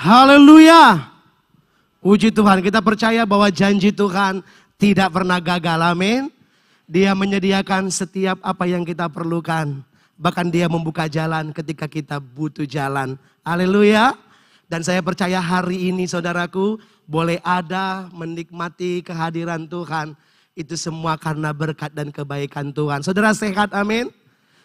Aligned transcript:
Haleluya. 0.00 1.12
Puji 2.00 2.32
Tuhan, 2.32 2.64
kita 2.64 2.80
percaya 2.80 3.28
bahwa 3.28 3.52
janji 3.52 3.92
Tuhan 3.92 4.40
tidak 4.80 5.12
pernah 5.12 5.36
gagal. 5.36 5.76
Amin. 5.76 6.32
Dia 6.88 7.12
menyediakan 7.12 7.92
setiap 7.92 8.40
apa 8.40 8.64
yang 8.64 8.80
kita 8.80 9.12
perlukan. 9.12 9.84
Bahkan 10.16 10.48
dia 10.48 10.72
membuka 10.72 11.04
jalan 11.04 11.52
ketika 11.52 11.84
kita 11.84 12.16
butuh 12.16 12.64
jalan. 12.64 13.20
Haleluya. 13.44 14.16
Dan 14.72 14.80
saya 14.80 15.04
percaya 15.04 15.36
hari 15.36 15.92
ini 15.92 16.08
saudaraku 16.08 16.80
boleh 17.04 17.36
ada 17.44 18.08
menikmati 18.16 19.04
kehadiran 19.04 19.68
Tuhan. 19.68 20.16
Itu 20.56 20.80
semua 20.80 21.20
karena 21.20 21.52
berkat 21.52 21.92
dan 21.92 22.08
kebaikan 22.08 22.72
Tuhan. 22.72 23.04
Saudara 23.04 23.36
sehat 23.36 23.76
amin. 23.76 24.08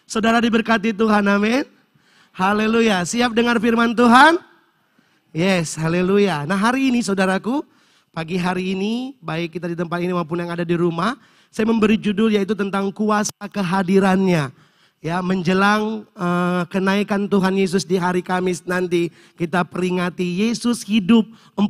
Saudara 0.08 0.40
diberkati 0.40 0.96
Tuhan 0.96 1.28
amin. 1.28 1.68
Haleluya. 2.32 3.04
Siap 3.04 3.36
dengar 3.36 3.60
firman 3.60 3.92
Tuhan? 3.92 4.45
Yes, 5.36 5.76
haleluya. 5.76 6.48
Nah 6.48 6.56
hari 6.56 6.88
ini 6.88 7.04
saudaraku, 7.04 7.60
pagi 8.08 8.40
hari 8.40 8.72
ini, 8.72 9.12
baik 9.20 9.60
kita 9.60 9.68
di 9.68 9.76
tempat 9.76 10.00
ini 10.00 10.16
maupun 10.16 10.40
yang 10.40 10.48
ada 10.48 10.64
di 10.64 10.72
rumah, 10.72 11.12
saya 11.52 11.68
memberi 11.68 12.00
judul 12.00 12.32
yaitu 12.32 12.56
tentang 12.56 12.88
kuasa 12.88 13.44
kehadirannya. 13.44 14.48
Ya, 15.04 15.20
menjelang 15.20 16.08
uh, 16.16 16.64
kenaikan 16.72 17.28
Tuhan 17.28 17.52
Yesus 17.52 17.84
di 17.84 18.00
hari 18.00 18.24
Kamis 18.24 18.64
nanti 18.64 19.12
kita 19.36 19.60
peringati 19.60 20.24
Yesus 20.24 20.80
hidup 20.80 21.28
40 21.52 21.68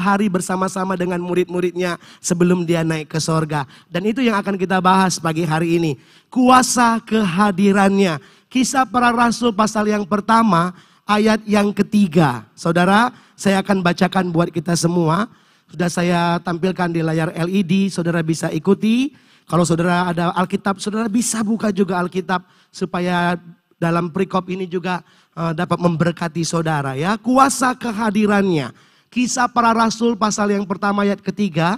hari 0.00 0.32
bersama-sama 0.32 0.96
dengan 0.96 1.20
murid-muridnya 1.20 2.00
sebelum 2.16 2.64
dia 2.64 2.80
naik 2.80 3.12
ke 3.12 3.20
sorga. 3.20 3.68
Dan 3.92 4.08
itu 4.08 4.24
yang 4.24 4.40
akan 4.40 4.56
kita 4.56 4.80
bahas 4.80 5.20
pagi 5.20 5.44
hari 5.44 5.76
ini. 5.76 6.00
Kuasa 6.32 6.96
kehadirannya. 7.04 8.24
Kisah 8.48 8.88
para 8.88 9.12
rasul 9.12 9.52
pasal 9.52 9.92
yang 9.92 10.08
pertama 10.08 10.72
ayat 11.18 11.40
yang 11.44 11.74
ketiga. 11.76 12.48
Saudara, 12.56 13.12
saya 13.36 13.60
akan 13.60 13.84
bacakan 13.84 14.32
buat 14.32 14.48
kita 14.48 14.72
semua. 14.78 15.28
Sudah 15.68 15.88
saya 15.88 16.20
tampilkan 16.40 16.92
di 16.92 17.00
layar 17.00 17.32
LED, 17.32 17.92
saudara 17.92 18.20
bisa 18.20 18.48
ikuti. 18.52 19.12
Kalau 19.48 19.64
saudara 19.66 20.08
ada 20.08 20.32
Alkitab, 20.36 20.80
saudara 20.80 21.08
bisa 21.08 21.44
buka 21.44 21.72
juga 21.72 22.00
Alkitab 22.00 22.44
supaya 22.72 23.36
dalam 23.76 24.14
perikop 24.14 24.46
ini 24.48 24.70
juga 24.70 25.02
uh, 25.34 25.52
dapat 25.52 25.80
memberkati 25.80 26.44
saudara 26.46 26.94
ya. 26.94 27.18
Kuasa 27.18 27.74
kehadirannya. 27.76 28.70
Kisah 29.12 29.50
para 29.50 29.76
rasul 29.76 30.16
pasal 30.16 30.56
yang 30.56 30.64
pertama 30.64 31.04
ayat 31.04 31.20
ketiga. 31.20 31.76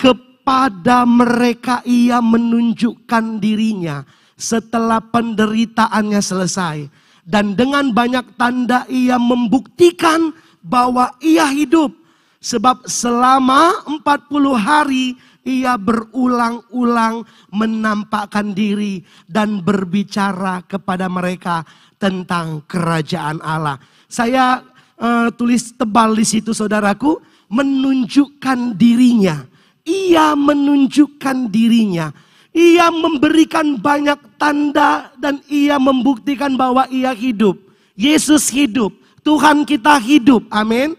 Kepada 0.00 1.04
mereka 1.04 1.84
ia 1.84 2.24
menunjukkan 2.24 3.36
dirinya 3.36 4.08
setelah 4.40 4.96
penderitaannya 5.04 6.20
selesai 6.24 6.88
dan 7.30 7.54
dengan 7.54 7.94
banyak 7.94 8.34
tanda 8.34 8.82
ia 8.90 9.14
membuktikan 9.14 10.34
bahwa 10.58 11.14
ia 11.22 11.46
hidup. 11.46 11.94
Sebab 12.42 12.88
selama 12.90 13.86
40 13.86 14.56
hari 14.58 15.14
ia 15.46 15.78
berulang-ulang 15.78 17.22
menampakkan 17.54 18.50
diri 18.50 19.06
dan 19.30 19.62
berbicara 19.62 20.64
kepada 20.66 21.06
mereka 21.06 21.62
tentang 22.00 22.64
kerajaan 22.66 23.38
Allah. 23.44 23.78
Saya 24.10 24.64
uh, 24.98 25.28
tulis 25.30 25.76
tebal 25.76 26.16
di 26.16 26.26
situ 26.26 26.50
saudaraku, 26.50 27.22
menunjukkan 27.46 28.74
dirinya. 28.74 29.46
Ia 29.84 30.32
menunjukkan 30.34 31.52
dirinya 31.52 32.10
ia 32.50 32.90
memberikan 32.90 33.78
banyak 33.78 34.18
tanda 34.34 35.14
dan 35.18 35.38
ia 35.46 35.78
membuktikan 35.78 36.58
bahwa 36.58 36.86
ia 36.90 37.14
hidup. 37.14 37.58
Yesus 37.94 38.50
hidup, 38.50 38.90
Tuhan 39.22 39.62
kita 39.62 40.00
hidup. 40.02 40.46
Amin. 40.50 40.98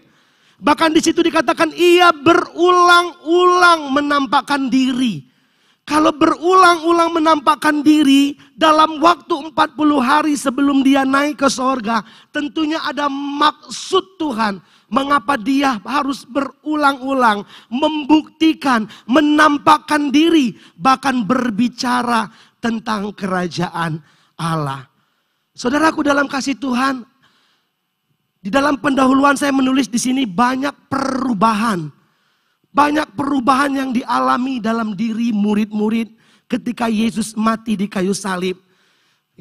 Bahkan 0.62 0.94
di 0.94 1.02
situ 1.02 1.20
dikatakan 1.20 1.74
ia 1.74 2.14
berulang-ulang 2.14 3.90
menampakkan 3.90 4.70
diri. 4.70 5.26
Kalau 5.82 6.14
berulang-ulang 6.14 7.18
menampakkan 7.18 7.82
diri 7.82 8.38
dalam 8.54 9.02
waktu 9.02 9.50
40 9.50 9.58
hari 9.98 10.38
sebelum 10.38 10.86
dia 10.86 11.02
naik 11.02 11.42
ke 11.42 11.50
sorga, 11.50 12.06
tentunya 12.30 12.78
ada 12.86 13.10
maksud 13.10 14.14
Tuhan 14.14 14.62
Mengapa 14.92 15.40
dia 15.40 15.80
harus 15.88 16.28
berulang-ulang 16.28 17.48
membuktikan, 17.72 18.84
menampakkan 19.08 20.12
diri, 20.12 20.52
bahkan 20.76 21.24
berbicara 21.24 22.28
tentang 22.60 23.16
kerajaan 23.16 24.04
Allah. 24.36 24.84
Saudaraku 25.56 26.04
dalam 26.04 26.28
kasih 26.28 26.60
Tuhan, 26.60 27.08
di 28.42 28.50
dalam 28.50 28.74
pendahuluan 28.82 29.38
saya 29.38 29.54
menulis 29.54 29.86
di 29.86 30.02
sini 30.02 30.26
banyak 30.26 30.74
perubahan. 30.90 31.86
Banyak 32.74 33.14
perubahan 33.14 33.70
yang 33.72 33.90
dialami 33.94 34.58
dalam 34.58 34.98
diri 34.98 35.30
murid-murid 35.30 36.10
ketika 36.50 36.90
Yesus 36.90 37.38
mati 37.38 37.78
di 37.78 37.86
kayu 37.86 38.10
salib. 38.10 38.58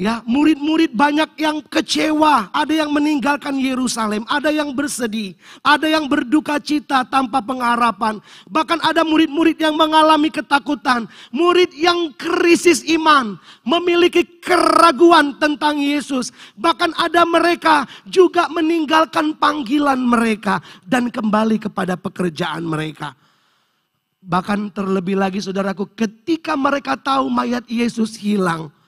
Ya, 0.02 0.26
murid-murid 0.26 0.98
banyak 0.98 1.38
yang 1.38 1.62
kecewa, 1.70 2.50
ada 2.50 2.74
yang 2.74 2.90
meninggalkan 2.90 3.54
Yerusalem, 3.54 4.26
ada 4.26 4.50
yang 4.50 4.74
bersedih, 4.74 5.38
ada 5.62 5.86
yang 5.86 6.10
berduka 6.10 6.58
cita 6.58 7.06
tanpa 7.06 7.38
pengharapan. 7.38 8.18
Bahkan 8.50 8.82
ada 8.82 9.06
murid-murid 9.06 9.62
yang 9.62 9.78
mengalami 9.78 10.34
ketakutan, 10.34 11.06
murid 11.30 11.70
yang 11.78 12.18
krisis 12.18 12.82
iman, 12.98 13.38
memiliki 13.62 14.26
keraguan 14.42 15.38
tentang 15.38 15.78
Yesus. 15.78 16.34
Bahkan 16.58 16.98
ada 16.98 17.22
mereka 17.22 17.86
juga 18.10 18.50
meninggalkan 18.50 19.38
panggilan 19.38 20.02
mereka 20.02 20.66
dan 20.82 21.14
kembali 21.14 21.62
kepada 21.62 21.94
pekerjaan 21.94 22.66
mereka. 22.66 23.14
Bahkan 24.18 24.74
terlebih 24.74 25.22
lagi 25.22 25.46
saudaraku, 25.46 25.94
ketika 25.94 26.58
mereka 26.58 26.98
tahu 26.98 27.30
mayat 27.30 27.70
Yesus 27.70 28.18
hilang, 28.18 28.81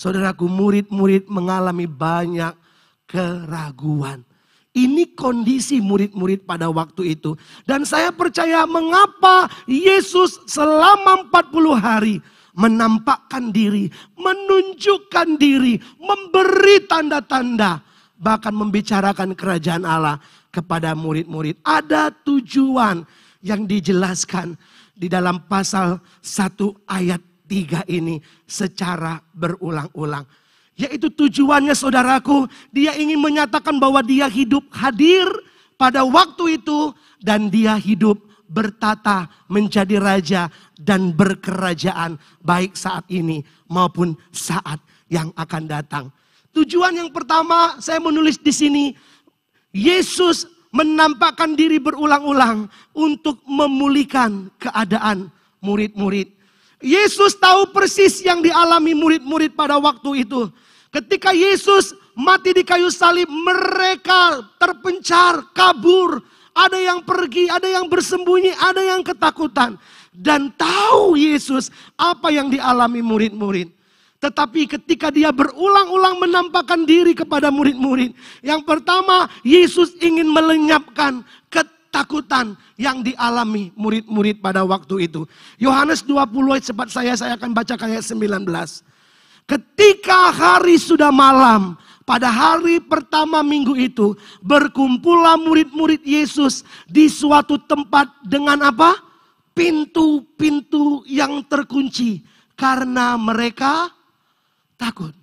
Saudaraku, 0.00 0.48
murid-murid 0.48 1.28
mengalami 1.28 1.84
banyak 1.84 2.56
keraguan. 3.04 4.24
Ini 4.72 5.12
kondisi 5.12 5.76
murid-murid 5.84 6.48
pada 6.48 6.72
waktu 6.72 7.20
itu. 7.20 7.36
Dan 7.68 7.84
saya 7.84 8.08
percaya 8.08 8.64
mengapa 8.64 9.52
Yesus 9.68 10.40
selama 10.48 11.28
40 11.28 11.76
hari 11.76 12.16
menampakkan 12.56 13.52
diri, 13.52 13.92
menunjukkan 14.16 15.36
diri, 15.36 15.76
memberi 16.00 16.80
tanda-tanda. 16.88 17.84
Bahkan 18.16 18.56
membicarakan 18.56 19.36
kerajaan 19.36 19.84
Allah 19.84 20.16
kepada 20.48 20.96
murid-murid. 20.96 21.60
Ada 21.60 22.08
tujuan 22.24 23.04
yang 23.44 23.68
dijelaskan 23.68 24.56
di 24.96 25.12
dalam 25.12 25.44
pasal 25.44 26.00
1 26.24 26.88
ayat 26.88 27.29
tiga 27.50 27.82
ini 27.90 28.22
secara 28.46 29.18
berulang-ulang. 29.34 30.22
Yaitu 30.78 31.10
tujuannya 31.10 31.74
saudaraku, 31.74 32.46
dia 32.70 32.94
ingin 32.94 33.18
menyatakan 33.18 33.82
bahwa 33.82 33.98
dia 34.06 34.30
hidup 34.30 34.62
hadir 34.70 35.26
pada 35.74 36.06
waktu 36.06 36.62
itu 36.62 36.94
dan 37.18 37.50
dia 37.50 37.74
hidup 37.74 38.22
bertata 38.46 39.26
menjadi 39.50 39.98
raja 39.98 40.42
dan 40.78 41.12
berkerajaan 41.12 42.16
baik 42.40 42.78
saat 42.78 43.04
ini 43.10 43.42
maupun 43.66 44.14
saat 44.30 44.78
yang 45.10 45.34
akan 45.34 45.66
datang. 45.66 46.04
Tujuan 46.54 46.96
yang 46.96 47.10
pertama 47.12 47.76
saya 47.82 48.00
menulis 48.02 48.40
di 48.40 48.50
sini, 48.50 48.84
Yesus 49.70 50.48
menampakkan 50.72 51.54
diri 51.54 51.78
berulang-ulang 51.78 52.70
untuk 52.94 53.42
memulihkan 53.46 54.50
keadaan 54.58 55.30
murid-murid 55.60 56.39
Yesus 56.80 57.36
tahu 57.36 57.68
persis 57.70 58.24
yang 58.24 58.40
dialami 58.40 58.96
murid-murid 58.96 59.52
pada 59.52 59.76
waktu 59.76 60.24
itu. 60.24 60.48
Ketika 60.90 61.30
Yesus 61.30 61.94
mati 62.16 62.56
di 62.56 62.64
kayu 62.64 62.90
salib, 62.90 63.28
mereka 63.28 64.42
terpencar, 64.56 65.52
kabur. 65.54 66.18
Ada 66.50 66.82
yang 66.82 67.06
pergi, 67.06 67.46
ada 67.46 67.68
yang 67.70 67.86
bersembunyi, 67.86 68.50
ada 68.58 68.82
yang 68.82 69.06
ketakutan. 69.06 69.78
Dan 70.10 70.50
tahu 70.58 71.14
Yesus 71.14 71.70
apa 71.94 72.34
yang 72.34 72.50
dialami 72.50 72.98
murid-murid. 73.04 73.70
Tetapi 74.20 74.68
ketika 74.68 75.08
dia 75.08 75.32
berulang-ulang 75.32 76.20
menampakkan 76.20 76.84
diri 76.84 77.16
kepada 77.16 77.48
murid-murid. 77.48 78.12
Yang 78.44 78.62
pertama, 78.68 79.30
Yesus 79.40 79.96
ingin 80.02 80.28
melenyapkan 80.28 81.24
ketakutan 81.90 82.54
yang 82.78 83.02
dialami 83.02 83.74
murid-murid 83.74 84.38
pada 84.38 84.62
waktu 84.62 85.10
itu. 85.10 85.26
Yohanes 85.58 86.06
20 86.06 86.54
ayat 86.54 86.64
cepat 86.70 86.88
saya, 86.94 87.12
saya 87.18 87.34
akan 87.34 87.50
baca 87.50 87.74
ayat 87.74 88.06
19. 88.06 88.46
Ketika 89.50 90.30
hari 90.30 90.78
sudah 90.78 91.10
malam, 91.10 91.74
pada 92.06 92.30
hari 92.30 92.78
pertama 92.78 93.42
minggu 93.42 93.74
itu, 93.74 94.14
berkumpullah 94.38 95.34
murid-murid 95.42 96.06
Yesus 96.06 96.62
di 96.86 97.10
suatu 97.10 97.58
tempat 97.58 98.06
dengan 98.22 98.70
apa? 98.70 98.94
Pintu-pintu 99.50 101.02
yang 101.10 101.42
terkunci. 101.42 102.22
Karena 102.54 103.18
mereka 103.18 103.90
takut. 104.78 105.19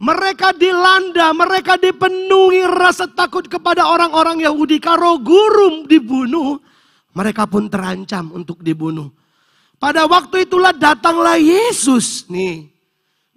Mereka 0.00 0.56
dilanda, 0.56 1.28
mereka 1.36 1.76
dipenuhi 1.76 2.64
rasa 2.64 3.04
takut 3.04 3.44
kepada 3.44 3.84
orang-orang 3.84 4.40
Yahudi. 4.40 4.80
Kalau 4.80 5.20
guru 5.20 5.84
dibunuh, 5.84 6.56
mereka 7.12 7.44
pun 7.44 7.68
terancam 7.68 8.32
untuk 8.32 8.64
dibunuh. 8.64 9.12
Pada 9.76 10.08
waktu 10.08 10.48
itulah 10.48 10.72
datanglah 10.72 11.36
Yesus 11.36 12.24
nih. 12.32 12.72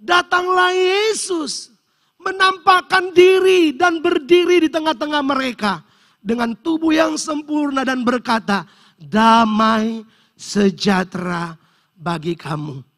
Datanglah 0.00 0.72
Yesus 0.72 1.68
menampakkan 2.16 3.12
diri 3.12 3.76
dan 3.76 4.00
berdiri 4.00 4.64
di 4.64 4.68
tengah-tengah 4.72 5.20
mereka 5.20 5.84
dengan 6.24 6.56
tubuh 6.56 6.96
yang 6.96 7.20
sempurna 7.20 7.84
dan 7.84 8.00
berkata, 8.00 8.64
"Damai 8.96 10.00
sejahtera 10.32 11.60
bagi 11.92 12.32
kamu." 12.32 12.93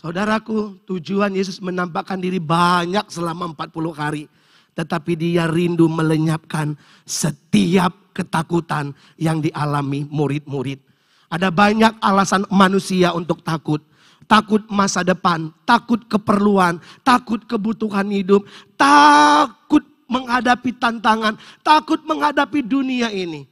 Saudaraku, 0.00 0.80
tujuan 0.88 1.28
Yesus 1.36 1.60
menampakkan 1.60 2.16
diri 2.16 2.40
banyak 2.40 3.04
selama 3.12 3.52
40 3.52 3.92
hari. 3.92 4.24
Tetapi 4.72 5.12
dia 5.12 5.44
rindu 5.44 5.92
melenyapkan 5.92 6.72
setiap 7.04 7.92
ketakutan 8.16 8.96
yang 9.20 9.44
dialami 9.44 10.08
murid-murid. 10.08 10.80
Ada 11.28 11.52
banyak 11.52 12.00
alasan 12.00 12.48
manusia 12.48 13.12
untuk 13.12 13.44
takut. 13.44 13.84
Takut 14.24 14.64
masa 14.72 15.04
depan, 15.04 15.52
takut 15.68 16.00
keperluan, 16.08 16.80
takut 17.04 17.44
kebutuhan 17.44 18.08
hidup, 18.08 18.48
takut 18.80 19.84
menghadapi 20.08 20.80
tantangan, 20.80 21.36
takut 21.60 22.00
menghadapi 22.08 22.64
dunia 22.64 23.12
ini. 23.12 23.44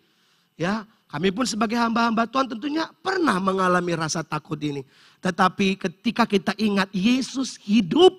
Ya, 0.57 0.89
kami 1.13 1.29
pun 1.29 1.45
sebagai 1.45 1.77
hamba-hamba 1.77 2.25
Tuhan 2.31 2.53
tentunya 2.53 2.89
pernah 3.05 3.37
mengalami 3.37 3.93
rasa 3.97 4.21
takut 4.21 4.57
ini. 4.61 4.87
Tetapi 5.19 5.75
ketika 5.79 6.25
kita 6.25 6.53
ingat 6.55 6.89
Yesus 6.95 7.59
hidup, 7.67 8.15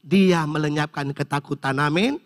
dia 0.00 0.48
melenyapkan 0.48 1.12
ketakutan. 1.12 1.76
Amin. 1.76 2.16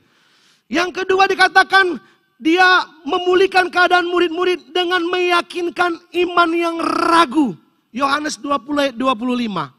Yang 0.71 1.03
kedua 1.03 1.27
dikatakan 1.27 1.99
dia 2.43 2.87
memulihkan 3.07 3.71
keadaan 3.71 4.07
murid-murid 4.11 4.75
dengan 4.75 5.03
meyakinkan 5.07 5.95
iman 6.27 6.51
yang 6.51 6.77
ragu. 6.83 7.55
Yohanes 7.93 8.41
20 8.41 8.97
25. 8.97 9.71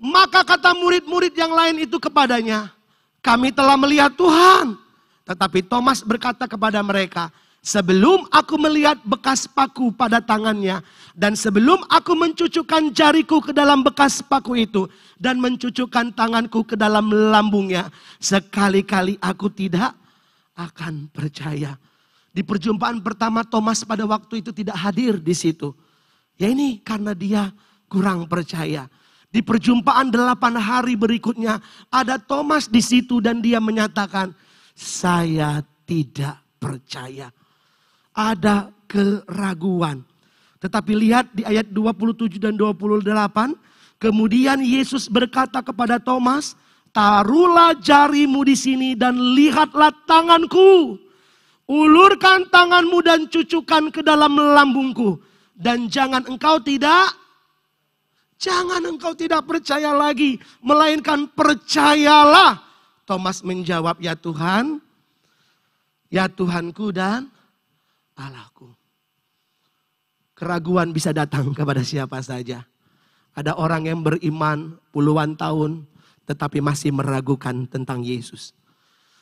Maka 0.00 0.40
kata 0.42 0.72
murid-murid 0.72 1.36
yang 1.36 1.52
lain 1.52 1.84
itu 1.84 2.00
kepadanya, 2.00 2.72
kami 3.20 3.52
telah 3.52 3.76
melihat 3.76 4.16
Tuhan. 4.16 4.80
Tetapi 5.28 5.60
Thomas 5.68 6.00
berkata 6.00 6.48
kepada 6.48 6.80
mereka, 6.80 7.28
Sebelum 7.60 8.24
aku 8.32 8.56
melihat 8.56 8.96
bekas 9.04 9.44
paku 9.44 9.92
pada 9.92 10.24
tangannya, 10.24 10.80
dan 11.12 11.36
sebelum 11.36 11.84
aku 11.92 12.16
mencucukkan 12.16 12.88
jariku 12.96 13.36
ke 13.44 13.52
dalam 13.52 13.84
bekas 13.84 14.24
paku 14.24 14.64
itu, 14.64 14.88
dan 15.20 15.36
mencucukkan 15.44 16.16
tanganku 16.16 16.64
ke 16.64 16.72
dalam 16.72 17.12
lambungnya, 17.12 17.92
sekali-kali 18.16 19.20
aku 19.20 19.52
tidak 19.52 19.92
akan 20.56 21.12
percaya. 21.12 21.76
Di 22.32 22.40
perjumpaan 22.40 23.04
pertama 23.04 23.44
Thomas 23.44 23.84
pada 23.84 24.08
waktu 24.08 24.40
itu 24.40 24.56
tidak 24.56 24.80
hadir 24.80 25.20
di 25.20 25.36
situ. 25.36 25.76
Ya 26.40 26.48
ini 26.48 26.80
karena 26.80 27.12
dia 27.12 27.52
kurang 27.92 28.24
percaya. 28.24 28.88
Di 29.28 29.44
perjumpaan 29.44 30.08
delapan 30.08 30.56
hari 30.56 30.96
berikutnya 30.96 31.60
ada 31.92 32.16
Thomas 32.16 32.72
di 32.72 32.80
situ 32.80 33.20
dan 33.20 33.44
dia 33.44 33.60
menyatakan, 33.60 34.32
saya 34.72 35.60
tidak 35.84 36.40
percaya 36.56 37.28
ada 38.20 38.68
keraguan. 38.84 40.04
Tetapi 40.60 40.92
lihat 40.92 41.32
di 41.32 41.40
ayat 41.40 41.72
27 41.72 42.36
dan 42.36 42.52
28, 42.52 43.56
kemudian 43.96 44.60
Yesus 44.60 45.08
berkata 45.08 45.64
kepada 45.64 45.96
Thomas, 45.96 46.52
"Taruhlah 46.92 47.80
jarimu 47.80 48.44
di 48.44 48.52
sini 48.52 48.92
dan 48.92 49.16
lihatlah 49.16 49.88
tanganku. 50.04 51.00
Ulurkan 51.64 52.50
tanganmu 52.50 52.98
dan 53.00 53.30
cucukkan 53.30 53.94
ke 53.94 54.04
dalam 54.04 54.36
lambungku 54.36 55.22
dan 55.56 55.88
jangan 55.88 56.26
engkau 56.28 56.60
tidak 56.60 57.16
Jangan 58.40 58.80
engkau 58.88 59.12
tidak 59.12 59.44
percaya 59.44 59.92
lagi, 59.92 60.40
melainkan 60.64 61.28
percayalah. 61.28 62.56
Thomas 63.04 63.44
menjawab, 63.44 64.00
"Ya 64.00 64.16
Tuhan, 64.16 64.80
ya 66.08 66.24
Tuhanku 66.24 66.88
dan 66.88 67.28
Allahku. 68.16 68.70
Keraguan 70.34 70.94
bisa 70.96 71.12
datang 71.12 71.52
kepada 71.58 71.84
siapa 71.84 72.18
saja. 72.24 72.64
Ada 73.36 73.54
orang 73.54 73.86
yang 73.86 74.00
beriman 74.02 74.80
puluhan 74.90 75.36
tahun 75.38 75.86
tetapi 76.26 76.62
masih 76.62 76.94
meragukan 76.94 77.66
tentang 77.66 78.02
Yesus. 78.02 78.54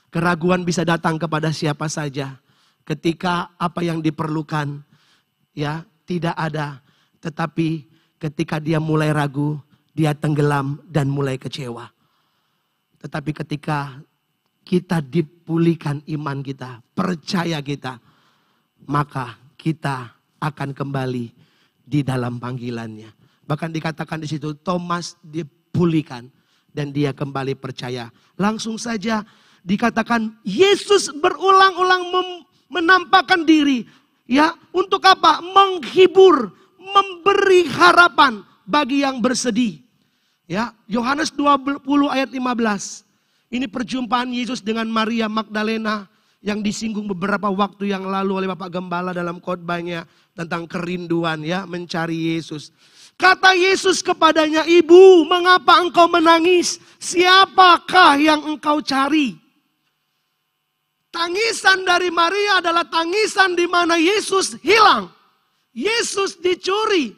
Keraguan 0.08 0.64
bisa 0.64 0.84
datang 0.88 1.20
kepada 1.20 1.52
siapa 1.52 1.88
saja 1.88 2.40
ketika 2.88 3.52
apa 3.60 3.84
yang 3.84 4.00
diperlukan 4.00 4.80
ya 5.52 5.84
tidak 6.08 6.32
ada 6.38 6.80
tetapi 7.20 7.84
ketika 8.16 8.56
dia 8.56 8.80
mulai 8.80 9.12
ragu 9.12 9.60
dia 9.98 10.14
tenggelam 10.14 10.78
dan 10.86 11.10
mulai 11.10 11.34
kecewa. 11.34 11.90
Tetapi 13.02 13.34
ketika 13.34 13.98
kita 14.62 15.02
dipulihkan 15.02 16.06
iman 16.06 16.38
kita, 16.38 16.78
percaya 16.94 17.58
kita, 17.58 17.98
maka 18.86 19.34
kita 19.58 20.12
akan 20.38 20.70
kembali 20.76 21.34
di 21.82 22.00
dalam 22.04 22.38
panggilannya. 22.38 23.10
Bahkan 23.48 23.72
dikatakan 23.72 24.20
di 24.20 24.28
situ 24.28 24.52
Thomas 24.60 25.16
dipulihkan 25.24 26.28
dan 26.70 26.92
dia 26.92 27.16
kembali 27.16 27.56
percaya. 27.56 28.12
Langsung 28.36 28.76
saja 28.76 29.24
dikatakan 29.64 30.36
Yesus 30.44 31.08
berulang-ulang 31.16 32.12
menampakkan 32.68 33.42
diri 33.48 33.88
ya 34.28 34.52
untuk 34.70 35.02
apa? 35.08 35.40
Menghibur, 35.40 36.52
memberi 36.76 37.66
harapan 37.72 38.44
bagi 38.68 39.00
yang 39.02 39.18
bersedih. 39.24 39.80
Ya, 40.48 40.72
Yohanes 40.88 41.32
20 41.32 41.84
ayat 42.08 42.28
15. 42.32 43.04
Ini 43.48 43.64
perjumpaan 43.68 44.28
Yesus 44.28 44.60
dengan 44.60 44.88
Maria 44.92 45.24
Magdalena 45.28 46.08
yang 46.38 46.62
disinggung 46.62 47.10
beberapa 47.10 47.50
waktu 47.50 47.90
yang 47.90 48.06
lalu 48.06 48.44
oleh 48.44 48.48
Bapak 48.54 48.70
Gembala 48.70 49.10
dalam 49.10 49.42
khotbahnya 49.42 50.06
tentang 50.38 50.70
kerinduan 50.70 51.42
ya 51.42 51.66
mencari 51.66 52.34
Yesus. 52.34 52.70
Kata 53.18 53.50
Yesus 53.58 53.98
kepadanya, 53.98 54.62
"Ibu, 54.62 55.26
mengapa 55.26 55.82
engkau 55.82 56.06
menangis? 56.06 56.78
Siapakah 57.02 58.14
yang 58.22 58.46
engkau 58.46 58.78
cari?" 58.78 59.34
Tangisan 61.10 61.82
dari 61.82 62.14
Maria 62.14 62.62
adalah 62.62 62.86
tangisan 62.86 63.58
di 63.58 63.66
mana 63.66 63.98
Yesus 63.98 64.54
hilang. 64.62 65.10
Yesus 65.74 66.38
dicuri. 66.38 67.16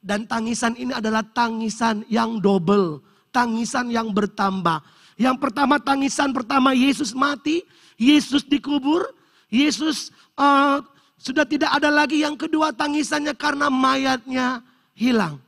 Dan 0.00 0.24
tangisan 0.24 0.78
ini 0.78 0.94
adalah 0.94 1.20
tangisan 1.20 2.06
yang 2.06 2.38
double, 2.38 3.02
tangisan 3.34 3.90
yang 3.90 4.14
bertambah. 4.14 4.78
Yang 5.18 5.36
pertama 5.42 5.82
tangisan 5.82 6.30
pertama 6.30 6.70
Yesus 6.72 7.10
mati, 7.10 7.66
Yesus 7.96 8.44
dikubur, 8.44 9.08
Yesus 9.48 10.12
uh, 10.36 10.84
sudah 11.16 11.48
tidak 11.48 11.72
ada 11.72 11.88
lagi 11.88 12.20
yang 12.22 12.36
kedua 12.36 12.70
tangisannya 12.70 13.32
karena 13.34 13.72
mayatnya 13.72 14.60
hilang. 14.92 15.40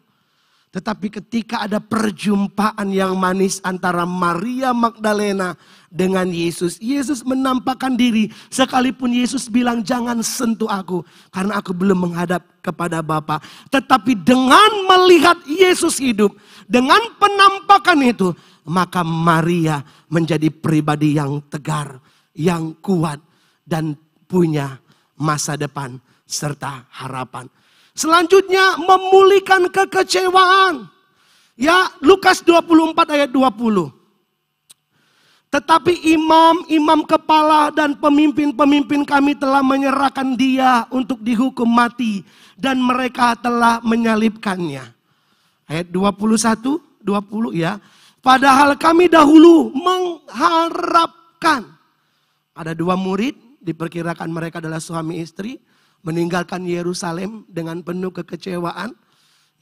Tetapi 0.69 1.09
ketika 1.09 1.65
ada 1.65 1.81
perjumpaan 1.81 2.93
yang 2.93 3.17
manis 3.17 3.57
antara 3.65 4.05
Maria 4.05 4.77
Magdalena 4.77 5.57
dengan 5.89 6.29
Yesus. 6.29 6.77
Yesus 6.77 7.25
menampakkan 7.25 7.97
diri 7.97 8.29
sekalipun 8.53 9.09
Yesus 9.17 9.49
bilang 9.49 9.81
jangan 9.81 10.21
sentuh 10.21 10.69
aku. 10.69 11.01
Karena 11.33 11.57
aku 11.57 11.73
belum 11.73 12.13
menghadap 12.13 12.45
kepada 12.61 13.01
Bapa. 13.01 13.41
Tetapi 13.73 14.13
dengan 14.21 14.69
melihat 14.85 15.41
Yesus 15.49 15.97
hidup. 15.97 16.37
Dengan 16.69 17.01
penampakan 17.17 18.05
itu. 18.05 18.37
Maka 18.69 19.01
Maria 19.01 19.81
menjadi 20.13 20.53
pribadi 20.53 21.17
yang 21.17 21.41
tegar 21.49 21.97
yang 22.39 22.79
kuat 22.79 23.19
dan 23.67 23.99
punya 24.31 24.79
masa 25.19 25.59
depan 25.59 25.99
serta 26.23 26.87
harapan. 26.95 27.51
Selanjutnya 27.99 28.79
memulihkan 28.79 29.67
kekecewaan. 29.75 30.87
Ya, 31.59 31.91
Lukas 31.99 32.47
24 32.47 32.95
ayat 33.11 33.31
20. 33.35 33.91
Tetapi 35.49 36.15
imam-imam 36.15 37.03
kepala 37.03 37.75
dan 37.75 37.99
pemimpin-pemimpin 37.99 39.03
kami 39.03 39.35
telah 39.35 39.65
menyerahkan 39.67 40.39
dia 40.39 40.87
untuk 40.95 41.19
dihukum 41.25 41.67
mati. 41.67 42.23
Dan 42.55 42.79
mereka 42.79 43.35
telah 43.35 43.83
menyalibkannya. 43.83 44.85
Ayat 45.67 45.91
21, 45.91 46.79
20 47.03 47.59
ya. 47.59 47.83
Padahal 48.23 48.79
kami 48.79 49.11
dahulu 49.11 49.75
mengharapkan 49.75 51.78
ada 52.59 52.75
dua 52.75 52.99
murid, 52.99 53.39
diperkirakan 53.63 54.27
mereka 54.35 54.59
adalah 54.59 54.83
suami 54.83 55.23
istri, 55.23 55.63
meninggalkan 56.03 56.67
Yerusalem 56.67 57.47
dengan 57.47 57.87
penuh 57.87 58.11
kekecewaan, 58.11 58.99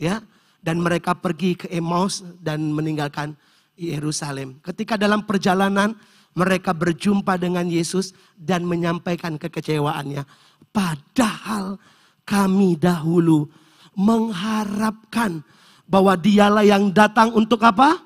ya, 0.00 0.24
dan 0.64 0.80
mereka 0.80 1.12
pergi 1.12 1.60
ke 1.60 1.68
Emmaus 1.68 2.24
dan 2.40 2.72
meninggalkan 2.72 3.36
Yerusalem. 3.76 4.56
Ketika 4.64 4.96
dalam 4.96 5.28
perjalanan 5.28 5.92
mereka 6.36 6.76
berjumpa 6.76 7.40
dengan 7.40 7.64
Yesus 7.64 8.12
dan 8.36 8.68
menyampaikan 8.68 9.40
kekecewaannya. 9.40 10.28
Padahal 10.68 11.80
kami 12.28 12.76
dahulu 12.76 13.48
mengharapkan 13.96 15.40
bahwa 15.88 16.12
dialah 16.12 16.60
yang 16.60 16.92
datang 16.92 17.32
untuk 17.32 17.64
apa? 17.64 18.04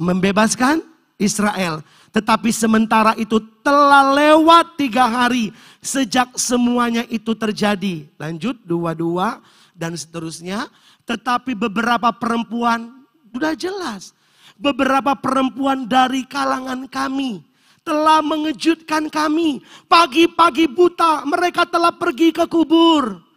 Membebaskan 0.00 0.80
Israel. 1.20 1.84
Tetapi 2.12 2.52
sementara 2.52 3.16
itu 3.16 3.40
telah 3.64 4.12
lewat 4.12 4.76
tiga 4.76 5.08
hari 5.08 5.48
sejak 5.80 6.36
semuanya 6.36 7.08
itu 7.08 7.32
terjadi. 7.32 8.04
Lanjut 8.20 8.60
dua-dua 8.68 9.40
dan 9.72 9.96
seterusnya. 9.96 10.68
Tetapi 11.08 11.56
beberapa 11.56 12.12
perempuan 12.12 13.08
sudah 13.32 13.56
jelas. 13.56 14.12
Beberapa 14.60 15.16
perempuan 15.16 15.88
dari 15.88 16.28
kalangan 16.28 16.84
kami 16.86 17.40
telah 17.80 18.20
mengejutkan 18.20 19.08
kami. 19.08 19.64
Pagi-pagi 19.88 20.68
buta 20.68 21.24
mereka 21.24 21.64
telah 21.64 21.90
pergi 21.96 22.28
ke 22.30 22.44
kubur 22.44 23.31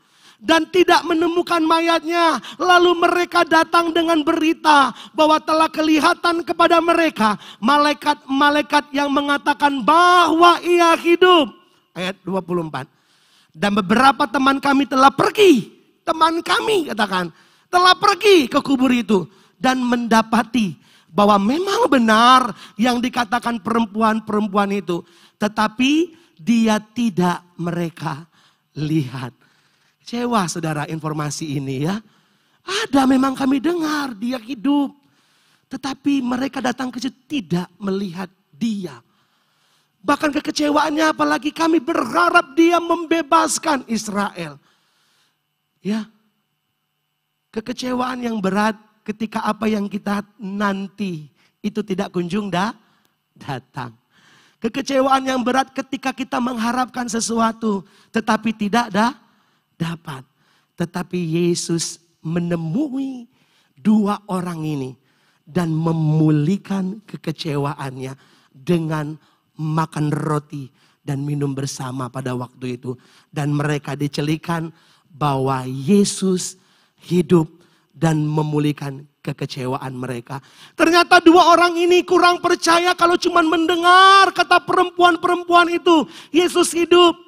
dan 0.45 0.69
tidak 0.69 1.01
menemukan 1.09 1.65
mayatnya. 1.65 2.37
Lalu 2.61 2.93
mereka 3.01 3.41
datang 3.41 3.89
dengan 3.89 4.21
berita 4.21 4.93
bahwa 5.17 5.41
telah 5.41 5.65
kelihatan 5.73 6.45
kepada 6.45 6.77
mereka 6.77 7.41
malaikat-malaikat 7.57 8.93
yang 8.93 9.09
mengatakan 9.09 9.81
bahwa 9.81 10.61
ia 10.61 10.93
hidup. 10.93 11.49
Ayat 11.97 12.21
24. 12.21 12.85
Dan 13.49 13.73
beberapa 13.73 14.29
teman 14.29 14.61
kami 14.61 14.85
telah 14.85 15.09
pergi. 15.09 15.73
Teman 16.05 16.45
kami 16.45 16.93
katakan 16.93 17.33
telah 17.65 17.97
pergi 17.97 18.45
ke 18.45 18.61
kubur 18.61 18.93
itu 18.93 19.25
dan 19.57 19.81
mendapati 19.81 20.77
bahwa 21.09 21.41
memang 21.41 21.89
benar 21.89 22.53
yang 22.77 23.01
dikatakan 23.01 23.63
perempuan-perempuan 23.63 24.69
itu, 24.75 25.01
tetapi 25.39 26.13
dia 26.35 26.77
tidak 26.77 27.41
mereka 27.55 28.27
lihat. 28.75 29.44
Kecewa 30.05 30.45
saudara 30.45 30.85
informasi 30.85 31.57
ini 31.57 31.89
ya. 31.89 31.97
Ada 32.61 33.09
memang 33.09 33.33
kami 33.33 33.57
dengar 33.57 34.13
dia 34.13 34.37
hidup. 34.37 34.93
Tetapi 35.65 36.21
mereka 36.21 36.61
datang 36.61 36.93
ke 36.93 37.01
situ 37.01 37.17
tidak 37.25 37.65
melihat 37.81 38.29
dia. 38.53 39.01
Bahkan 40.05 40.29
kekecewaannya 40.29 41.09
apalagi 41.09 41.49
kami 41.49 41.81
berharap 41.81 42.53
dia 42.53 42.77
membebaskan 42.77 43.81
Israel. 43.89 44.61
Ya. 45.81 46.05
Kekecewaan 47.49 48.21
yang 48.21 48.37
berat 48.37 48.77
ketika 49.01 49.41
apa 49.41 49.65
yang 49.65 49.89
kita 49.89 50.21
nanti 50.37 51.33
itu 51.65 51.81
tidak 51.81 52.13
kunjung 52.13 52.53
dah 52.53 52.77
datang. 53.33 53.97
Kekecewaan 54.61 55.25
yang 55.25 55.41
berat 55.41 55.73
ketika 55.73 56.13
kita 56.13 56.37
mengharapkan 56.37 57.09
sesuatu 57.09 57.81
tetapi 58.13 58.53
tidak 58.53 58.93
dah 58.93 59.24
dapat. 59.79 60.23
Tetapi 60.75 61.15
Yesus 61.15 61.99
menemui 62.19 63.29
dua 63.79 64.19
orang 64.27 64.65
ini 64.65 64.91
dan 65.45 65.71
memulihkan 65.71 67.05
kekecewaannya 67.05 68.17
dengan 68.49 69.15
makan 69.55 70.09
roti 70.11 70.67
dan 71.05 71.21
minum 71.21 71.53
bersama 71.53 72.09
pada 72.09 72.33
waktu 72.33 72.81
itu. 72.81 72.97
Dan 73.29 73.53
mereka 73.53 73.93
dicelikan 73.93 74.73
bahwa 75.05 75.63
Yesus 75.63 76.59
hidup 77.05 77.47
dan 77.95 78.27
memulihkan 78.27 79.07
kekecewaan 79.23 79.95
mereka. 79.95 80.43
Ternyata 80.77 81.23
dua 81.23 81.55
orang 81.55 81.73
ini 81.79 82.05
kurang 82.05 82.43
percaya 82.43 82.93
kalau 82.93 83.15
cuma 83.17 83.41
mendengar 83.41 84.29
kata 84.35 84.61
perempuan-perempuan 84.61 85.73
itu 85.73 86.05
Yesus 86.29 86.75
hidup. 86.75 87.24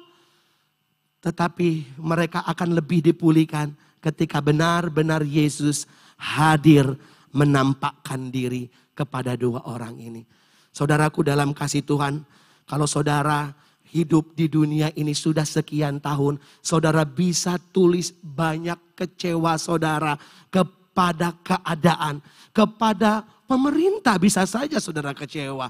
Tetapi 1.28 2.00
mereka 2.00 2.40
akan 2.48 2.72
lebih 2.72 3.04
dipulihkan 3.04 3.76
ketika 4.00 4.40
benar-benar 4.40 5.20
Yesus 5.20 5.84
hadir 6.16 6.96
menampakkan 7.36 8.32
diri 8.32 8.72
kepada 8.96 9.36
dua 9.36 9.60
orang 9.68 9.92
ini. 10.00 10.24
Saudaraku 10.72 11.20
dalam 11.20 11.52
kasih 11.52 11.84
Tuhan, 11.84 12.24
kalau 12.64 12.88
saudara 12.88 13.52
hidup 13.92 14.32
di 14.32 14.48
dunia 14.48 14.88
ini 14.96 15.12
sudah 15.12 15.44
sekian 15.44 16.00
tahun, 16.00 16.40
saudara 16.64 17.04
bisa 17.04 17.60
tulis 17.76 18.16
banyak 18.24 18.96
kecewa 18.96 19.60
saudara 19.60 20.16
kepada 20.48 21.36
keadaan, 21.44 22.24
kepada 22.56 23.20
pemerintah 23.44 24.16
bisa 24.16 24.48
saja 24.48 24.80
saudara 24.80 25.12
kecewa. 25.12 25.68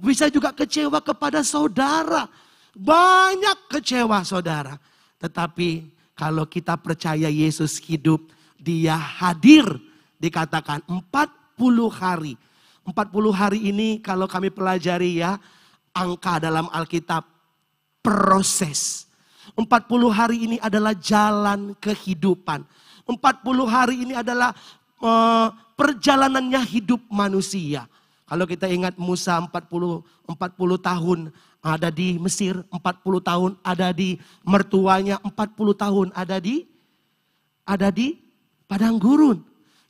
Bisa 0.00 0.32
juga 0.32 0.56
kecewa 0.56 1.04
kepada 1.04 1.44
saudara 1.44 2.24
banyak 2.72 3.70
kecewa 3.70 4.24
saudara. 4.24 4.93
Tetapi 5.24 5.88
kalau 6.12 6.44
kita 6.44 6.76
percaya 6.76 7.32
Yesus 7.32 7.80
hidup, 7.80 8.28
dia 8.60 8.92
hadir. 8.92 9.64
Dikatakan 10.20 10.84
40 10.84 11.88
hari. 11.88 12.36
40 12.84 13.32
hari 13.32 13.72
ini 13.72 14.04
kalau 14.04 14.28
kami 14.28 14.52
pelajari 14.52 15.24
ya, 15.24 15.40
angka 15.96 16.44
dalam 16.44 16.68
Alkitab 16.68 17.24
proses. 18.04 19.08
40 19.56 19.64
hari 20.12 20.36
ini 20.44 20.56
adalah 20.60 20.92
jalan 20.92 21.72
kehidupan. 21.80 22.60
40 23.08 23.16
hari 23.64 24.04
ini 24.04 24.12
adalah 24.12 24.52
uh, 25.00 25.48
perjalanannya 25.72 26.60
hidup 26.68 27.00
manusia. 27.08 27.88
Kalau 28.24 28.48
kita 28.48 28.64
ingat 28.72 28.96
Musa 28.96 29.36
40 29.36 30.00
40 30.24 30.80
tahun 30.80 31.18
ada 31.64 31.88
di 31.88 32.20
Mesir 32.20 32.60
40 32.68 33.24
tahun, 33.24 33.50
ada 33.64 33.88
di 33.92 34.20
mertuanya 34.44 35.16
40 35.24 35.72
tahun, 35.72 36.06
ada 36.12 36.36
di 36.36 36.68
ada 37.64 37.88
di 37.88 38.20
padang 38.68 39.00
gurun. 39.00 39.40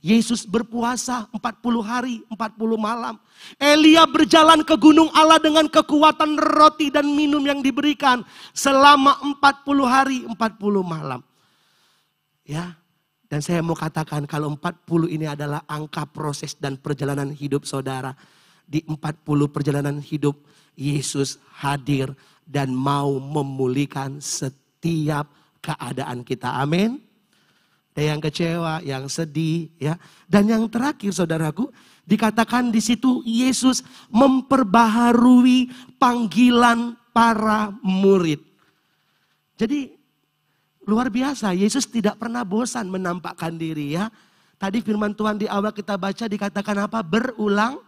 Yesus 0.05 0.45
berpuasa 0.45 1.27
40 1.33 1.81
hari, 1.81 2.21
40 2.29 2.77
malam. 2.77 3.17
Elia 3.57 4.05
berjalan 4.05 4.61
ke 4.61 4.77
gunung 4.77 5.09
Allah 5.17 5.41
dengan 5.41 5.65
kekuatan 5.65 6.37
roti 6.37 6.93
dan 6.93 7.09
minum 7.09 7.41
yang 7.41 7.65
diberikan 7.65 8.21
selama 8.53 9.17
40 9.41 9.89
hari, 9.89 10.19
40 10.29 10.85
malam. 10.85 11.25
Ya. 12.45 12.77
Dan 13.35 13.43
saya 13.43 13.67
mau 13.67 13.75
katakan 13.75 14.31
kalau 14.31 14.55
40 14.55 15.11
ini 15.11 15.27
adalah 15.27 15.67
angka 15.67 16.07
proses 16.07 16.55
dan 16.55 16.79
perjalanan 16.79 17.35
hidup 17.35 17.67
saudara. 17.67 18.15
Di 18.63 18.87
40 18.87 19.27
perjalanan 19.51 19.99
hidup 19.99 20.39
Yesus 20.79 21.43
hadir 21.59 22.15
dan 22.47 22.71
mau 22.71 23.19
memulihkan 23.19 24.23
setiap 24.23 25.27
keadaan 25.59 26.23
kita. 26.23 26.63
Amin. 26.63 27.03
Dan 27.91 28.15
yang 28.15 28.21
kecewa, 28.23 28.79
yang 28.87 29.11
sedih, 29.11 29.67
ya. 29.83 29.99
Dan 30.31 30.47
yang 30.47 30.71
terakhir 30.71 31.11
saudaraku, 31.11 31.75
dikatakan 32.07 32.71
di 32.71 32.79
situ 32.79 33.19
Yesus 33.27 33.83
memperbaharui 34.15 35.75
panggilan 35.99 36.95
para 37.11 37.75
murid. 37.83 38.39
Jadi 39.59 39.94
luar 40.85 41.09
biasa, 41.13 41.53
Yesus 41.57 41.89
tidak 41.89 42.21
pernah 42.21 42.45
bosan 42.45 42.89
menampakkan 42.89 43.53
diri 43.57 43.97
ya. 43.97 44.09
Tadi 44.57 44.81
firman 44.81 45.13
Tuhan 45.13 45.37
di 45.41 45.51
awal 45.51 45.75
kita 45.75 45.99
baca 45.99 46.25
dikatakan 46.25 46.87
apa? 46.87 47.03
Berulang 47.05 47.83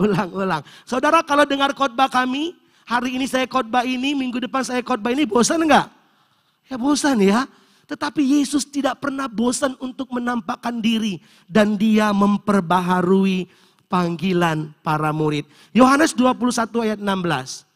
Ulang-ulang. 0.00 0.64
Saudara 0.88 1.20
kalau 1.20 1.44
dengar 1.44 1.76
khotbah 1.76 2.08
kami, 2.08 2.56
hari 2.88 3.14
ini 3.20 3.28
saya 3.28 3.44
khotbah 3.44 3.84
ini, 3.84 4.16
minggu 4.16 4.40
depan 4.40 4.64
saya 4.64 4.80
khotbah 4.80 5.12
ini, 5.12 5.28
bosan 5.28 5.68
enggak? 5.68 5.92
Ya 6.66 6.76
bosan 6.80 7.20
ya. 7.20 7.44
Tetapi 7.84 8.24
Yesus 8.40 8.64
tidak 8.64 9.04
pernah 9.04 9.28
bosan 9.28 9.76
untuk 9.76 10.08
menampakkan 10.08 10.80
diri. 10.80 11.20
Dan 11.44 11.76
dia 11.76 12.08
memperbaharui 12.16 13.46
panggilan 13.86 14.72
para 14.80 15.12
murid. 15.12 15.44
Yohanes 15.76 16.16
21 16.16 16.72
ayat 16.88 16.98
16. 16.98 17.68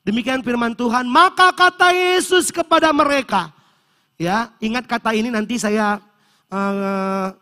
Demikian 0.00 0.40
firman 0.40 0.72
Tuhan, 0.72 1.04
maka 1.04 1.52
kata 1.52 1.92
Yesus 1.92 2.48
kepada 2.48 2.88
mereka. 2.88 3.52
Ya, 4.20 4.52
ingat 4.60 4.84
kata 4.84 5.16
ini 5.16 5.32
nanti 5.32 5.56
saya 5.56 5.96
uh, 6.52 7.32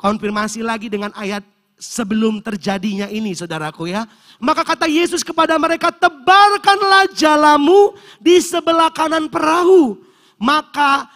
konfirmasi 0.00 0.64
lagi 0.64 0.88
dengan 0.88 1.12
ayat 1.12 1.44
sebelum 1.76 2.40
terjadinya 2.40 3.12
ini 3.12 3.36
saudaraku 3.36 3.92
ya. 3.92 4.08
Maka 4.40 4.64
kata 4.64 4.88
Yesus 4.88 5.20
kepada 5.20 5.60
mereka, 5.60 5.92
tebarkanlah 5.92 7.12
jalamu 7.12 7.92
di 8.16 8.40
sebelah 8.40 8.88
kanan 8.88 9.28
perahu. 9.28 10.00
Maka 10.40 11.12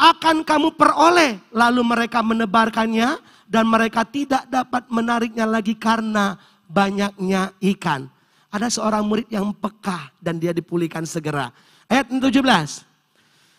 akan 0.00 0.40
kamu 0.40 0.72
peroleh. 0.72 1.36
Lalu 1.52 1.84
mereka 1.84 2.24
menebarkannya 2.24 3.20
dan 3.44 3.68
mereka 3.68 4.08
tidak 4.08 4.48
dapat 4.48 4.88
menariknya 4.88 5.44
lagi 5.44 5.76
karena 5.76 6.40
banyaknya 6.64 7.52
ikan. 7.76 8.08
Ada 8.48 8.72
seorang 8.72 9.04
murid 9.04 9.28
yang 9.28 9.52
peka 9.52 10.16
dan 10.16 10.40
dia 10.40 10.56
dipulihkan 10.56 11.04
segera. 11.04 11.52
Ayat 11.92 12.08
17. 12.08 12.87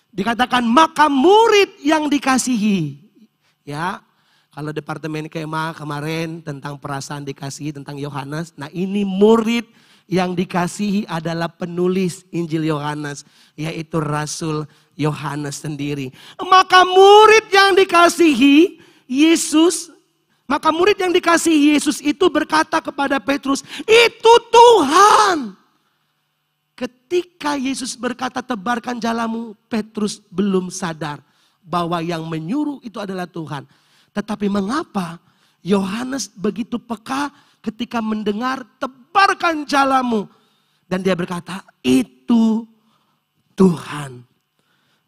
Dikatakan 0.10 0.66
maka 0.66 1.06
murid 1.06 1.78
yang 1.86 2.10
dikasihi. 2.10 2.98
Ya, 3.62 4.02
Kalau 4.50 4.74
departemen 4.74 5.30
kema 5.30 5.72
kemarin 5.78 6.42
tentang 6.42 6.76
perasaan 6.82 7.22
dikasih 7.24 7.70
tentang 7.70 7.96
Yohanes. 8.02 8.52
Nah 8.58 8.68
ini 8.74 9.06
murid 9.06 9.70
yang 10.10 10.34
dikasihi 10.34 11.06
adalah 11.06 11.48
penulis 11.48 12.26
Injil 12.34 12.66
Yohanes. 12.66 13.24
Yaitu 13.54 14.02
Rasul 14.02 14.66
Yohanes 14.98 15.62
sendiri. 15.62 16.10
Maka 16.42 16.82
murid 16.82 17.46
yang 17.54 17.78
dikasihi 17.78 18.82
Yesus. 19.06 19.94
Maka 20.50 20.74
murid 20.74 20.98
yang 20.98 21.14
dikasihi 21.14 21.78
Yesus 21.78 22.02
itu 22.02 22.26
berkata 22.28 22.82
kepada 22.82 23.22
Petrus. 23.22 23.62
Itu 23.86 24.34
Tuhan. 24.50 25.54
Ketika 27.10 27.58
Yesus 27.58 27.98
berkata 27.98 28.38
tebarkan 28.38 29.02
jalamu. 29.02 29.58
Petrus 29.66 30.22
belum 30.30 30.70
sadar 30.70 31.18
bahwa 31.66 31.98
yang 32.06 32.22
menyuruh 32.30 32.78
itu 32.86 33.02
adalah 33.02 33.26
Tuhan. 33.26 33.66
Tetapi 34.14 34.46
mengapa 34.46 35.18
Yohanes 35.66 36.30
begitu 36.30 36.78
peka 36.78 37.34
ketika 37.66 37.98
mendengar 37.98 38.62
tebarkan 38.78 39.66
jalamu. 39.66 40.30
Dan 40.86 41.02
dia 41.02 41.18
berkata, 41.18 41.66
itu 41.82 42.70
Tuhan. 43.58 44.22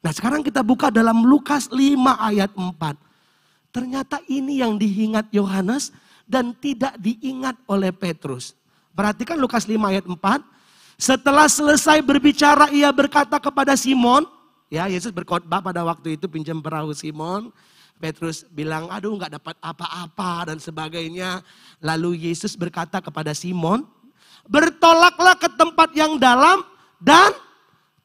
Nah 0.01 0.09
sekarang 0.09 0.41
kita 0.41 0.65
buka 0.65 0.89
dalam 0.89 1.21
Lukas 1.21 1.69
5 1.69 1.77
ayat 2.17 2.49
4. 2.49 2.97
Ternyata 3.69 4.25
ini 4.25 4.57
yang 4.57 4.73
diingat 4.73 5.29
Yohanes 5.29 5.93
dan 6.25 6.57
tidak 6.57 6.97
diingat 6.97 7.61
oleh 7.69 7.93
Petrus. 7.93 8.57
Perhatikan 8.97 9.37
Lukas 9.37 9.69
5 9.69 9.77
ayat 9.85 10.09
4. 10.09 10.60
Setelah 11.01 11.49
selesai 11.49 11.97
berbicara 12.05 12.69
ia 12.69 12.93
berkata 12.93 13.41
kepada 13.41 13.73
Simon. 13.73 14.21
Ya 14.69 14.85
Yesus 14.85 15.09
berkhotbah 15.09 15.57
pada 15.57 15.81
waktu 15.81 16.13
itu 16.13 16.29
pinjam 16.29 16.61
perahu 16.61 16.93
Simon. 16.93 17.49
Petrus 17.97 18.45
bilang, 18.53 18.85
aduh 18.85 19.17
nggak 19.17 19.41
dapat 19.41 19.57
apa-apa 19.65 20.53
dan 20.53 20.61
sebagainya. 20.61 21.41
Lalu 21.81 22.29
Yesus 22.29 22.53
berkata 22.53 23.01
kepada 23.01 23.33
Simon, 23.33 23.81
bertolaklah 24.45 25.41
ke 25.41 25.49
tempat 25.57 25.89
yang 25.97 26.21
dalam 26.21 26.61
dan 27.01 27.33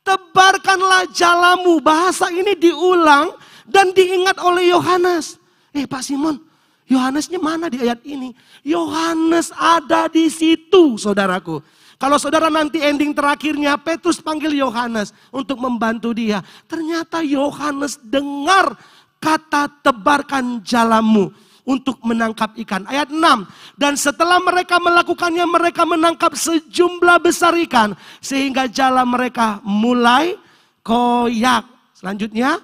tebarkanlah 0.01 1.05
jalamu. 1.13 1.77
Bahasa 1.85 2.33
ini 2.33 2.57
diulang 2.57 3.37
dan 3.69 3.93
diingat 3.93 4.41
oleh 4.41 4.73
Yohanes. 4.73 5.37
Eh 5.77 5.85
Pak 5.85 6.01
Simon, 6.01 6.41
Yohanesnya 6.87 7.43
mana 7.43 7.67
di 7.67 7.83
ayat 7.83 7.99
ini? 8.07 8.31
Yohanes 8.63 9.51
ada 9.55 10.07
di 10.07 10.31
situ 10.31 10.95
saudaraku. 10.95 11.59
Kalau 11.97 12.21
saudara 12.21 12.53
nanti 12.53 12.79
ending 12.79 13.17
terakhirnya 13.17 13.75
Petrus 13.81 14.21
panggil 14.21 14.53
Yohanes 14.53 15.17
untuk 15.33 15.57
membantu 15.59 16.13
dia. 16.13 16.45
Ternyata 16.69 17.25
Yohanes 17.25 17.97
dengar 18.05 18.77
kata 19.17 19.73
tebarkan 19.81 20.61
jalamu 20.61 21.33
untuk 21.67 21.99
menangkap 22.05 22.53
ikan. 22.63 22.85
Ayat 22.87 23.09
6. 23.09 23.49
Dan 23.75 23.97
setelah 23.97 24.39
mereka 24.39 24.77
melakukannya 24.79 25.43
mereka 25.49 25.83
menangkap 25.89 26.37
sejumlah 26.37 27.19
besar 27.19 27.57
ikan. 27.65 27.97
Sehingga 28.21 28.69
jalan 28.69 29.09
mereka 29.09 29.59
mulai 29.65 30.37
koyak. 30.85 31.65
Selanjutnya. 31.97 32.63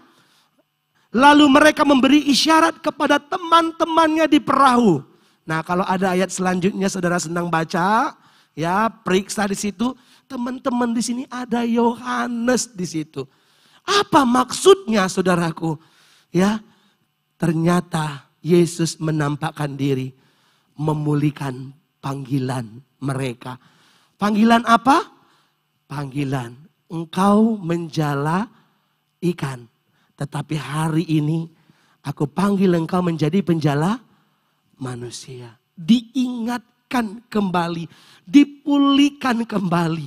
Lalu 1.13 1.45
mereka 1.53 1.85
memberi 1.85 2.25
isyarat 2.33 2.81
kepada 2.81 3.21
teman-temannya 3.21 4.27
di 4.33 4.41
perahu. 4.41 5.05
Nah 5.45 5.61
kalau 5.61 5.85
ada 5.85 6.17
ayat 6.17 6.33
selanjutnya 6.33 6.89
saudara 6.89 7.21
senang 7.21 7.53
baca. 7.53 8.17
Ya 8.57 8.89
periksa 8.89 9.45
di 9.45 9.57
situ. 9.57 9.93
Teman-teman 10.25 10.97
di 10.97 11.05
sini 11.05 11.23
ada 11.29 11.61
Yohanes 11.69 12.73
di 12.73 12.89
situ. 12.89 13.29
Apa 13.85 14.25
maksudnya 14.25 15.05
saudaraku? 15.11 15.77
Ya, 16.33 16.65
ternyata 17.37 18.31
Yesus 18.41 18.97
menampakkan 18.97 19.77
diri 19.77 20.17
memulihkan 20.79 21.77
panggilan 22.01 22.81
mereka. 23.03 23.61
Panggilan 24.17 24.65
apa? 24.65 25.13
Panggilan 25.91 26.57
engkau 26.89 27.61
menjala 27.61 28.49
ikan. 29.21 29.69
Tetapi 30.23 30.55
hari 30.55 31.03
ini 31.11 31.51
aku 32.07 32.31
panggil 32.31 32.71
engkau 32.79 33.03
menjadi 33.03 33.43
penjala 33.43 33.99
manusia. 34.79 35.59
Diingatkan 35.75 37.27
kembali, 37.27 37.91
dipulihkan 38.23 39.43
kembali. 39.43 40.07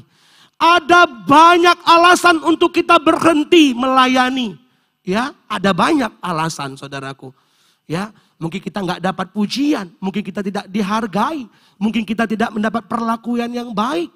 Ada 0.56 1.04
banyak 1.04 1.84
alasan 1.84 2.40
untuk 2.48 2.72
kita 2.72 2.96
berhenti 2.96 3.76
melayani. 3.76 4.56
Ya, 5.04 5.36
ada 5.52 5.76
banyak 5.76 6.16
alasan 6.24 6.80
saudaraku. 6.80 7.36
Ya, 7.84 8.16
mungkin 8.40 8.64
kita 8.64 8.88
nggak 8.88 9.04
dapat 9.04 9.28
pujian, 9.36 9.92
mungkin 10.00 10.24
kita 10.24 10.40
tidak 10.40 10.66
dihargai, 10.72 11.44
mungkin 11.76 12.08
kita 12.08 12.24
tidak 12.24 12.56
mendapat 12.56 12.88
perlakuan 12.88 13.52
yang 13.52 13.76
baik. 13.76 14.08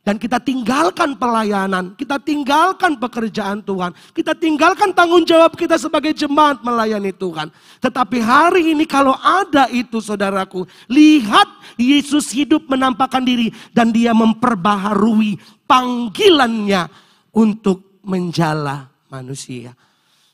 Dan 0.00 0.16
kita 0.16 0.40
tinggalkan 0.40 1.12
pelayanan, 1.12 1.92
kita 1.92 2.16
tinggalkan 2.16 2.96
pekerjaan 2.96 3.60
Tuhan, 3.60 3.92
kita 4.16 4.32
tinggalkan 4.32 4.96
tanggung 4.96 5.28
jawab 5.28 5.52
kita 5.52 5.76
sebagai 5.76 6.16
jemaat 6.16 6.64
melayani 6.64 7.12
Tuhan. 7.12 7.52
Tetapi 7.84 8.18
hari 8.24 8.72
ini 8.72 8.88
kalau 8.88 9.12
ada 9.20 9.68
itu 9.68 10.00
saudaraku, 10.00 10.64
lihat 10.88 11.46
Yesus 11.76 12.32
hidup 12.32 12.64
menampakkan 12.64 13.20
diri 13.20 13.52
dan 13.76 13.92
dia 13.92 14.16
memperbaharui 14.16 15.36
panggilannya 15.68 16.88
untuk 17.36 18.00
menjala 18.00 18.88
manusia. 19.12 19.76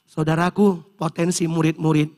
Saudaraku, 0.06 0.94
potensi 0.94 1.44
murid-murid, 1.50 2.08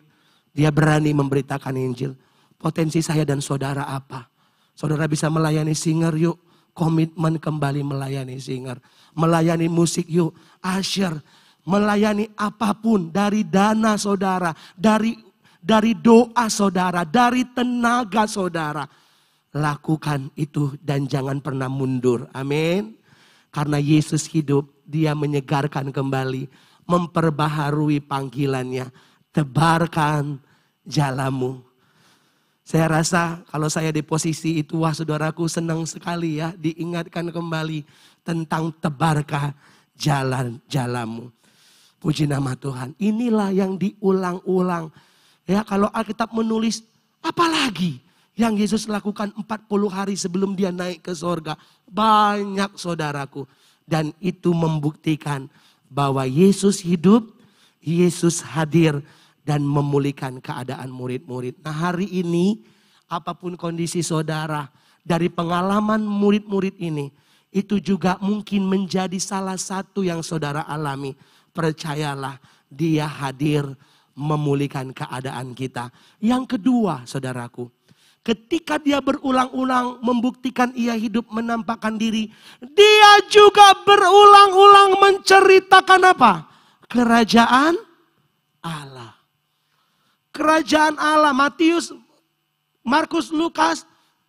dia 0.52 0.68
berani 0.68 1.16
memberitakan 1.16 1.74
Injil. 1.80 2.12
Potensi 2.60 3.00
saya 3.00 3.24
dan 3.24 3.40
saudara 3.40 3.88
apa? 3.88 4.28
Saudara 4.76 5.08
bisa 5.08 5.32
melayani 5.32 5.72
singer 5.72 6.14
yuk. 6.14 6.47
Komitmen 6.78 7.42
kembali 7.42 7.82
melayani 7.82 8.38
singer. 8.38 8.78
Melayani 9.18 9.66
musik 9.66 10.06
yuk. 10.06 10.30
Asyir. 10.62 11.18
Melayani 11.66 12.30
apa 12.38 12.70
pun 12.78 13.10
dari 13.10 13.42
dana 13.42 13.98
saudara. 13.98 14.54
Dari 14.78 15.18
dari 15.58 15.98
doa 15.98 16.46
saudara. 16.46 17.02
Dari 17.02 17.42
tenaga 17.50 18.30
saudara. 18.30 18.86
Lakukan 19.58 20.30
itu 20.38 20.78
dan 20.78 21.10
jangan 21.10 21.42
pernah 21.42 21.66
mundur. 21.66 22.30
Amin. 22.30 22.94
Karena 23.50 23.82
Yesus 23.82 24.30
hidup, 24.30 24.70
dia 24.86 25.18
menyegarkan 25.18 25.90
kembali 25.90 26.46
memperbaharui 26.88 28.00
panggilannya. 28.00 28.88
Tebarkan 29.34 30.40
jalamu. 30.88 31.67
Saya 32.68 33.00
rasa 33.00 33.40
kalau 33.48 33.72
saya 33.72 33.88
di 33.88 34.04
posisi 34.04 34.60
itu, 34.60 34.84
wah 34.84 34.92
saudaraku 34.92 35.48
senang 35.48 35.88
sekali 35.88 36.36
ya 36.36 36.52
diingatkan 36.52 37.32
kembali 37.32 37.80
tentang 38.20 38.76
tebarkah 38.76 39.56
jalan 39.96 40.60
jalamu. 40.68 41.32
Puji 41.96 42.28
nama 42.28 42.52
Tuhan. 42.52 42.92
Inilah 43.00 43.56
yang 43.56 43.80
diulang-ulang. 43.80 44.92
Ya 45.48 45.64
kalau 45.64 45.88
Alkitab 45.88 46.36
menulis 46.36 46.84
apalagi 47.24 48.04
yang 48.36 48.52
Yesus 48.52 48.84
lakukan 48.84 49.32
40 49.32 49.48
hari 49.88 50.12
sebelum 50.20 50.52
dia 50.52 50.68
naik 50.68 51.08
ke 51.08 51.16
sorga. 51.16 51.56
Banyak 51.88 52.76
saudaraku. 52.76 53.48
Dan 53.88 54.12
itu 54.20 54.52
membuktikan 54.52 55.48
bahwa 55.88 56.28
Yesus 56.28 56.84
hidup, 56.84 57.32
Yesus 57.80 58.44
hadir 58.44 59.00
dan 59.48 59.64
memulihkan 59.64 60.44
keadaan 60.44 60.92
murid-murid. 60.92 61.64
Nah 61.64 61.72
hari 61.72 62.04
ini 62.04 62.60
apa 63.08 63.32
pun 63.32 63.56
kondisi 63.56 64.04
saudara 64.04 64.68
dari 65.00 65.32
pengalaman 65.32 66.04
murid-murid 66.04 66.76
ini 66.76 67.08
itu 67.48 67.80
juga 67.80 68.20
mungkin 68.20 68.68
menjadi 68.68 69.16
salah 69.16 69.56
satu 69.56 70.04
yang 70.04 70.20
saudara 70.20 70.68
alami. 70.68 71.16
Percayalah 71.56 72.36
dia 72.68 73.08
hadir 73.08 73.64
memulihkan 74.12 74.92
keadaan 74.92 75.56
kita. 75.56 75.88
Yang 76.20 76.60
kedua 76.60 77.08
saudaraku, 77.08 77.72
Ketika 78.28 78.76
dia 78.76 79.00
berulang-ulang 79.00 80.04
membuktikan 80.04 80.68
ia 80.76 80.92
hidup 80.92 81.32
menampakkan 81.32 81.96
diri. 81.96 82.28
Dia 82.60 83.24
juga 83.32 83.72
berulang-ulang 83.88 85.00
menceritakan 85.00 86.12
apa? 86.12 86.44
Kerajaan 86.92 87.72
Allah. 88.60 89.17
Kerajaan 90.38 90.94
Allah. 91.02 91.34
Matius, 91.34 91.90
Markus, 92.86 93.34
Lukas 93.34 93.82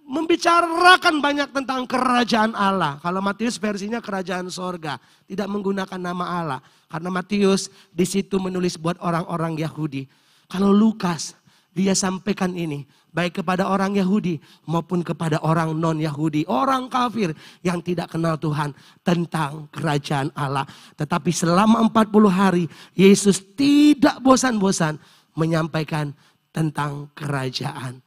membicarakan 0.10 1.22
banyak 1.22 1.54
tentang 1.54 1.86
kerajaan 1.86 2.58
Allah. 2.58 2.98
Kalau 2.98 3.22
Matius 3.22 3.62
versinya 3.62 4.02
kerajaan 4.02 4.50
sorga. 4.50 4.98
Tidak 5.30 5.46
menggunakan 5.46 6.02
nama 6.02 6.26
Allah. 6.42 6.60
Karena 6.90 7.14
Matius 7.14 7.70
di 7.94 8.10
situ 8.10 8.42
menulis 8.42 8.82
buat 8.82 8.98
orang-orang 8.98 9.62
Yahudi. 9.62 10.10
Kalau 10.50 10.74
Lukas 10.74 11.38
dia 11.70 11.94
sampaikan 11.94 12.58
ini 12.58 12.90
baik 13.14 13.42
kepada 13.42 13.70
orang 13.70 13.94
Yahudi 13.94 14.42
maupun 14.66 15.06
kepada 15.06 15.42
orang 15.46 15.74
non-Yahudi, 15.78 16.46
orang 16.50 16.90
kafir 16.90 17.34
yang 17.62 17.82
tidak 17.82 18.14
kenal 18.14 18.38
Tuhan 18.38 18.74
tentang 19.06 19.70
kerajaan 19.74 20.34
Allah. 20.34 20.66
Tetapi 20.98 21.30
selama 21.34 21.86
40 21.90 22.30
hari 22.30 22.66
Yesus 22.98 23.42
tidak 23.54 24.18
bosan-bosan 24.22 24.98
menyampaikan 25.40 26.12
tentang 26.52 27.08
kerajaan 27.16 28.04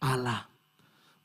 Allah. 0.00 0.48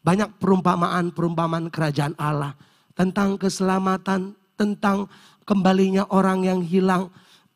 Banyak 0.04 0.40
perumpamaan-perumpamaan 0.40 1.72
kerajaan 1.72 2.16
Allah 2.20 2.56
tentang 2.96 3.40
keselamatan, 3.40 4.36
tentang 4.60 5.08
kembalinya 5.48 6.04
orang 6.12 6.44
yang 6.44 6.60
hilang. 6.60 7.08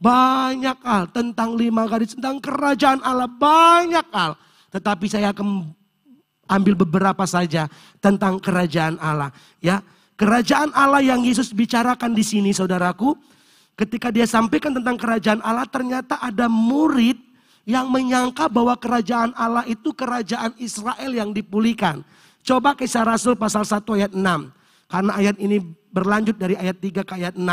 Banyak 0.01 0.81
hal 0.81 1.13
tentang 1.13 1.53
lima 1.59 1.85
gadis, 1.85 2.17
tentang 2.17 2.41
kerajaan 2.41 3.03
Allah, 3.05 3.29
banyak 3.29 4.07
hal. 4.09 4.33
Tetapi 4.73 5.05
saya 5.05 5.29
akan 5.29 5.69
ambil 6.51 6.75
beberapa 6.75 7.23
saja 7.23 7.71
tentang 8.03 8.41
kerajaan 8.41 8.99
Allah. 8.99 9.31
Ya, 9.63 9.79
kerajaan 10.19 10.75
Allah 10.75 10.99
yang 10.99 11.23
Yesus 11.23 11.55
bicarakan 11.55 12.11
di 12.11 12.25
sini, 12.25 12.51
saudaraku, 12.51 13.15
ketika 13.79 14.11
dia 14.11 14.27
sampaikan 14.27 14.75
tentang 14.75 14.99
kerajaan 14.99 15.39
Allah, 15.39 15.69
ternyata 15.69 16.19
ada 16.19 16.51
murid 16.51 17.30
yang 17.65 17.89
menyangka 17.89 18.49
bahwa 18.49 18.73
kerajaan 18.73 19.31
Allah 19.37 19.65
itu 19.69 19.93
kerajaan 19.93 20.57
Israel 20.57 21.11
yang 21.13 21.29
dipulihkan. 21.29 22.01
Coba 22.41 22.73
kisah 22.73 23.05
Rasul 23.05 23.37
pasal 23.37 23.65
1 23.65 23.85
ayat 23.97 24.11
6. 24.17 24.21
Karena 24.89 25.11
ayat 25.13 25.37
ini 25.37 25.61
berlanjut 25.93 26.35
dari 26.35 26.57
ayat 26.57 26.77
3 26.81 27.05
ke 27.05 27.13
ayat 27.15 27.35
6. 27.37 27.45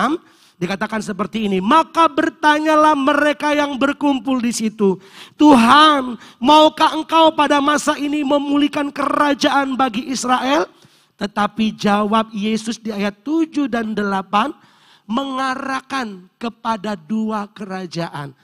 Dikatakan 0.59 0.99
seperti 0.99 1.47
ini, 1.47 1.63
maka 1.63 2.11
bertanyalah 2.11 2.99
mereka 2.99 3.55
yang 3.55 3.79
berkumpul 3.79 4.43
di 4.43 4.51
situ. 4.51 4.99
Tuhan, 5.39 6.19
maukah 6.43 6.99
engkau 6.99 7.31
pada 7.31 7.63
masa 7.63 7.95
ini 7.95 8.27
memulihkan 8.27 8.91
kerajaan 8.91 9.79
bagi 9.79 10.11
Israel? 10.11 10.67
Tetapi 11.15 11.79
jawab 11.79 12.35
Yesus 12.35 12.83
di 12.83 12.91
ayat 12.91 13.23
7 13.23 13.71
dan 13.71 13.95
8 13.95 14.51
mengarahkan 15.07 16.27
kepada 16.43 16.99
dua 16.99 17.47
kerajaan 17.55 18.35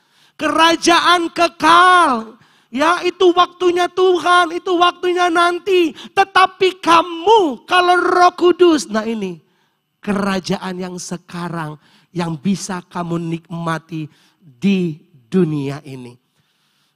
kerajaan 0.45 1.33
kekal. 1.33 2.37
Ya 2.75 3.01
itu 3.07 3.31
waktunya 3.31 3.87
Tuhan, 3.87 4.51
itu 4.51 4.75
waktunya 4.77 5.31
nanti. 5.31 5.95
Tetapi 5.95 6.83
kamu 6.83 7.65
kalau 7.65 7.97
roh 8.03 8.35
kudus, 8.35 8.91
nah 8.91 9.07
ini 9.07 9.39
kerajaan 10.03 10.75
yang 10.83 10.97
sekarang 10.99 11.79
yang 12.11 12.35
bisa 12.35 12.83
kamu 12.91 13.39
nikmati 13.39 14.11
di 14.43 14.99
dunia 15.31 15.81
ini. 15.87 16.19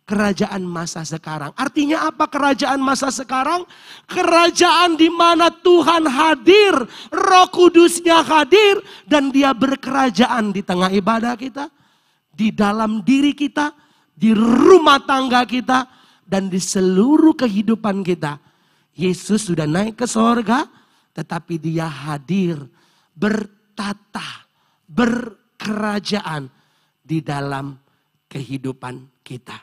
Kerajaan 0.08 0.64
masa 0.64 1.04
sekarang. 1.04 1.52
Artinya 1.52 2.08
apa 2.08 2.26
kerajaan 2.32 2.80
masa 2.80 3.12
sekarang? 3.12 3.62
Kerajaan 4.08 4.96
di 4.96 5.12
mana 5.12 5.52
Tuhan 5.52 6.08
hadir, 6.08 6.74
roh 7.12 7.48
kudusnya 7.52 8.24
hadir 8.24 8.80
dan 9.04 9.28
dia 9.28 9.52
berkerajaan 9.52 10.48
di 10.48 10.64
tengah 10.64 10.88
ibadah 10.96 11.36
kita 11.36 11.68
di 12.38 12.54
dalam 12.54 13.02
diri 13.02 13.34
kita, 13.34 13.74
di 14.14 14.30
rumah 14.30 15.02
tangga 15.02 15.42
kita, 15.42 15.90
dan 16.22 16.46
di 16.46 16.62
seluruh 16.62 17.34
kehidupan 17.34 18.06
kita. 18.06 18.38
Yesus 18.94 19.50
sudah 19.50 19.66
naik 19.66 19.98
ke 19.98 20.06
sorga, 20.06 20.70
tetapi 21.18 21.58
dia 21.58 21.90
hadir, 21.90 22.62
bertata, 23.10 24.46
berkerajaan 24.86 26.46
di 27.02 27.18
dalam 27.18 27.74
kehidupan 28.30 29.02
kita. 29.26 29.58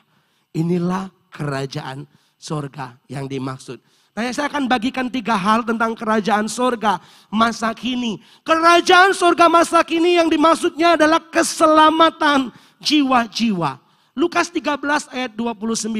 Inilah 0.52 1.08
kerajaan 1.32 2.04
sorga 2.36 3.00
yang 3.08 3.24
dimaksud. 3.24 3.80
Nah, 4.16 4.32
saya 4.32 4.48
akan 4.48 4.64
bagikan 4.64 5.12
tiga 5.12 5.36
hal 5.36 5.60
tentang 5.60 5.92
kerajaan 5.92 6.48
sorga 6.48 6.96
masa 7.28 7.76
kini. 7.76 8.16
Kerajaan 8.40 9.12
sorga 9.12 9.44
masa 9.52 9.84
kini 9.84 10.16
yang 10.16 10.32
dimaksudnya 10.32 10.96
adalah 10.96 11.20
keselamatan 11.28 12.48
jiwa-jiwa. 12.80 13.78
Lukas 14.16 14.48
13 14.48 15.12
ayat 15.12 15.32
29, 15.36 15.92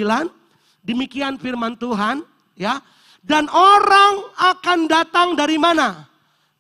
demikian 0.81 1.37
firman 1.37 1.77
Tuhan, 1.77 2.25
ya. 2.57 2.81
Dan 3.21 3.51
orang 3.51 4.15
akan 4.39 4.79
datang 4.87 5.29
dari 5.35 5.59
mana? 5.59 6.07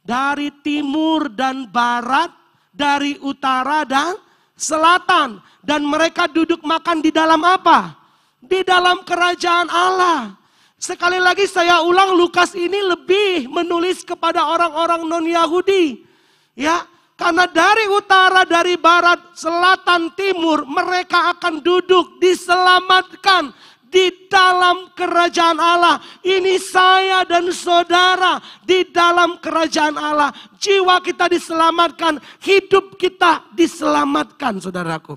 Dari 0.02 0.50
timur 0.60 1.30
dan 1.30 1.70
barat, 1.70 2.28
dari 2.74 3.16
utara 3.22 3.86
dan 3.86 4.18
selatan. 4.58 5.40
Dan 5.62 5.86
mereka 5.86 6.26
duduk 6.26 6.62
makan 6.66 7.00
di 7.00 7.14
dalam 7.14 7.40
apa? 7.42 7.94
Di 8.42 8.66
dalam 8.66 9.02
kerajaan 9.06 9.70
Allah. 9.70 10.34
Sekali 10.76 11.16
lagi 11.16 11.48
saya 11.48 11.80
ulang 11.80 12.14
Lukas 12.14 12.52
ini 12.52 12.78
lebih 12.84 13.48
menulis 13.48 14.04
kepada 14.04 14.44
orang-orang 14.44 15.08
non-Yahudi. 15.08 16.04
Ya, 16.52 16.84
karena 17.16 17.48
dari 17.48 17.88
utara, 17.88 18.44
dari 18.44 18.76
barat, 18.76 19.32
selatan, 19.32 20.12
timur, 20.12 20.68
mereka 20.68 21.32
akan 21.32 21.64
duduk 21.64 22.20
diselamatkan 22.20 23.56
di 23.88 24.28
dalam 24.28 24.92
kerajaan 24.92 25.56
Allah. 25.56 25.96
Ini 26.20 26.60
saya 26.60 27.24
dan 27.24 27.48
saudara 27.56 28.36
di 28.60 28.84
dalam 28.92 29.40
kerajaan 29.40 29.96
Allah. 29.96 30.28
Jiwa 30.60 31.00
kita 31.00 31.32
diselamatkan, 31.32 32.20
hidup 32.44 33.00
kita 33.00 33.48
diselamatkan, 33.56 34.60
saudaraku. 34.60 35.16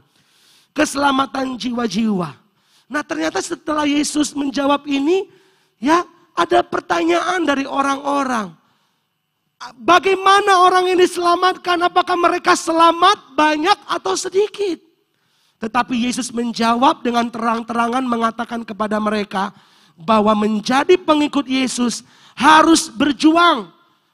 Keselamatan 0.72 1.60
jiwa-jiwa. 1.60 2.32
Nah, 2.88 3.04
ternyata 3.04 3.44
setelah 3.44 3.84
Yesus 3.84 4.32
menjawab 4.32 4.88
ini, 4.88 5.28
ya, 5.84 6.08
ada 6.32 6.64
pertanyaan 6.64 7.44
dari 7.44 7.68
orang-orang. 7.68 8.59
Bagaimana 9.60 10.64
orang 10.64 10.88
ini 10.88 11.04
selamatkan? 11.04 11.84
Apakah 11.84 12.16
mereka 12.16 12.56
selamat 12.56 13.36
banyak 13.36 13.76
atau 13.92 14.16
sedikit? 14.16 14.80
Tetapi 15.60 16.08
Yesus 16.08 16.32
menjawab 16.32 17.04
dengan 17.04 17.28
terang-terangan 17.28 18.08
mengatakan 18.08 18.64
kepada 18.64 18.96
mereka 19.04 19.52
bahwa 20.00 20.32
menjadi 20.32 20.96
pengikut 20.96 21.44
Yesus 21.44 22.08
harus 22.40 22.88
berjuang. 22.88 23.68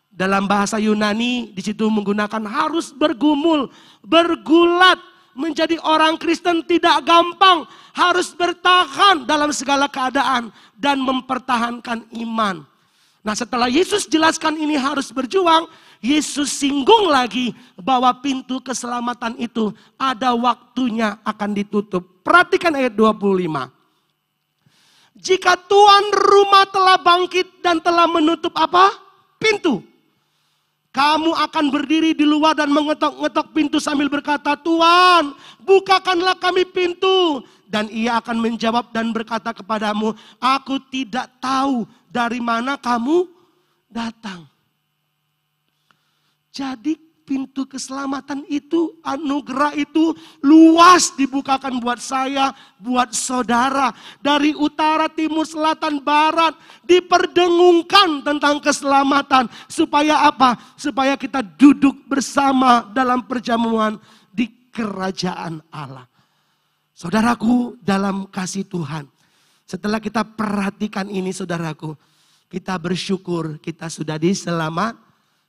Dalam 0.10 0.50
bahasa 0.50 0.82
Yunani 0.82 1.54
di 1.54 1.62
situ 1.62 1.86
menggunakan 1.94 2.42
harus 2.50 2.90
bergumul, 2.90 3.70
bergulat. 4.02 4.98
Menjadi 5.36 5.76
orang 5.84 6.16
Kristen 6.16 6.64
tidak 6.64 7.04
gampang, 7.04 7.68
harus 7.92 8.32
bertahan 8.32 9.28
dalam 9.28 9.52
segala 9.52 9.92
keadaan 9.92 10.48
dan 10.80 10.96
mempertahankan 11.04 12.08
iman. 12.24 12.64
Nah 13.26 13.34
setelah 13.34 13.66
Yesus 13.66 14.06
jelaskan 14.06 14.54
ini 14.54 14.78
harus 14.78 15.10
berjuang, 15.10 15.66
Yesus 15.98 16.62
singgung 16.62 17.10
lagi 17.10 17.58
bahwa 17.74 18.14
pintu 18.22 18.62
keselamatan 18.62 19.34
itu 19.42 19.74
ada 19.98 20.38
waktunya 20.38 21.18
akan 21.26 21.58
ditutup. 21.58 22.06
Perhatikan 22.22 22.78
ayat 22.78 22.94
25. 22.94 23.74
Jika 25.18 25.58
tuan 25.66 26.06
rumah 26.14 26.70
telah 26.70 27.02
bangkit 27.02 27.66
dan 27.66 27.82
telah 27.82 28.06
menutup 28.06 28.54
apa? 28.54 28.94
Pintu. 29.42 29.82
Kamu 30.94 31.36
akan 31.36 31.66
berdiri 31.76 32.16
di 32.16 32.24
luar 32.24 32.56
dan 32.56 32.72
mengetok-ngetok 32.72 33.52
pintu 33.52 33.84
sambil 33.84 34.08
berkata, 34.08 34.56
Tuhan, 34.56 35.36
bukakanlah 35.66 36.40
kami 36.40 36.64
pintu. 36.64 37.44
Dan 37.68 37.92
ia 37.92 38.22
akan 38.24 38.40
menjawab 38.40 38.96
dan 38.96 39.12
berkata 39.12 39.52
kepadamu, 39.52 40.16
aku 40.40 40.80
tidak 40.88 41.28
tahu 41.44 41.84
dari 42.16 42.40
mana 42.40 42.80
kamu 42.80 43.28
datang. 43.92 44.48
Jadi 46.56 46.96
pintu 47.28 47.68
keselamatan 47.68 48.48
itu, 48.48 48.96
anugerah 49.04 49.76
itu 49.76 50.16
luas 50.40 51.12
dibukakan 51.20 51.84
buat 51.84 52.00
saya, 52.00 52.56
buat 52.80 53.12
saudara. 53.12 53.92
Dari 54.24 54.56
utara, 54.56 55.12
timur, 55.12 55.44
selatan, 55.44 56.00
barat, 56.00 56.56
diperdengungkan 56.88 58.24
tentang 58.24 58.64
keselamatan. 58.64 59.52
Supaya 59.68 60.24
apa? 60.32 60.56
Supaya 60.80 61.20
kita 61.20 61.44
duduk 61.44 62.08
bersama 62.08 62.88
dalam 62.96 63.28
perjamuan 63.28 64.00
di 64.32 64.48
kerajaan 64.72 65.60
Allah. 65.68 66.08
Saudaraku 66.96 67.76
dalam 67.84 68.32
kasih 68.32 68.64
Tuhan. 68.64 69.15
Setelah 69.66 69.98
kita 69.98 70.22
perhatikan 70.22 71.10
ini 71.10 71.34
saudaraku, 71.34 71.98
kita 72.50 72.78
bersyukur 72.78 73.58
kita 73.58 73.90
sudah 73.90 74.22
diselamat, 74.22 74.94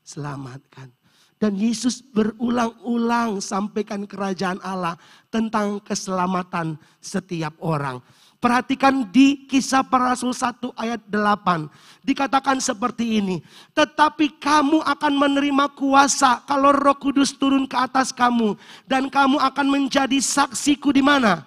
selamatkan. 0.01 0.89
Dan 1.37 1.53
Yesus 1.61 2.01
berulang-ulang 2.01 3.45
sampaikan 3.45 4.09
kerajaan 4.09 4.57
Allah 4.65 4.97
tentang 5.29 5.85
keselamatan 5.85 6.81
setiap 6.97 7.53
orang. 7.61 8.01
Perhatikan 8.41 9.05
di 9.13 9.45
kisah 9.45 9.85
para 9.85 10.17
rasul 10.17 10.33
1 10.33 10.73
ayat 10.81 11.01
8. 11.09 11.69
Dikatakan 12.05 12.57
seperti 12.61 13.21
ini. 13.21 13.45
Tetapi 13.77 14.41
kamu 14.41 14.81
akan 14.81 15.13
menerima 15.13 15.73
kuasa 15.77 16.41
kalau 16.49 16.73
roh 16.73 16.97
kudus 16.97 17.37
turun 17.37 17.69
ke 17.69 17.77
atas 17.77 18.17
kamu. 18.17 18.57
Dan 18.89 19.13
kamu 19.13 19.37
akan 19.37 19.67
menjadi 19.69 20.17
saksiku 20.21 20.89
di 20.89 21.05
mana? 21.05 21.45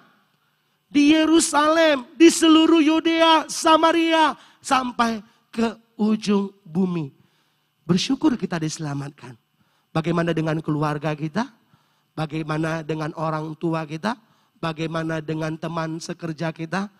Di 0.90 1.14
Yerusalem, 1.14 2.04
di 2.18 2.28
seluruh 2.28 2.82
Yudea, 2.82 3.46
Samaria, 3.46 4.34
sampai 4.60 5.22
ke 5.48 5.78
ujung 5.96 6.50
bumi. 6.66 7.14
Bersyukur 7.86 8.34
kita 8.34 8.58
diselamatkan. 8.58 9.38
Bagaimana 9.94 10.34
dengan 10.34 10.58
keluarga 10.58 11.14
kita? 11.14 11.46
Bagaimana 12.14 12.82
dengan 12.82 13.14
orang 13.14 13.54
tua 13.56 13.86
kita? 13.86 14.18
Bagaimana 14.60 15.24
dengan 15.24 15.56
teman 15.56 16.02
sekerja 16.02 16.52
kita? 16.52 16.90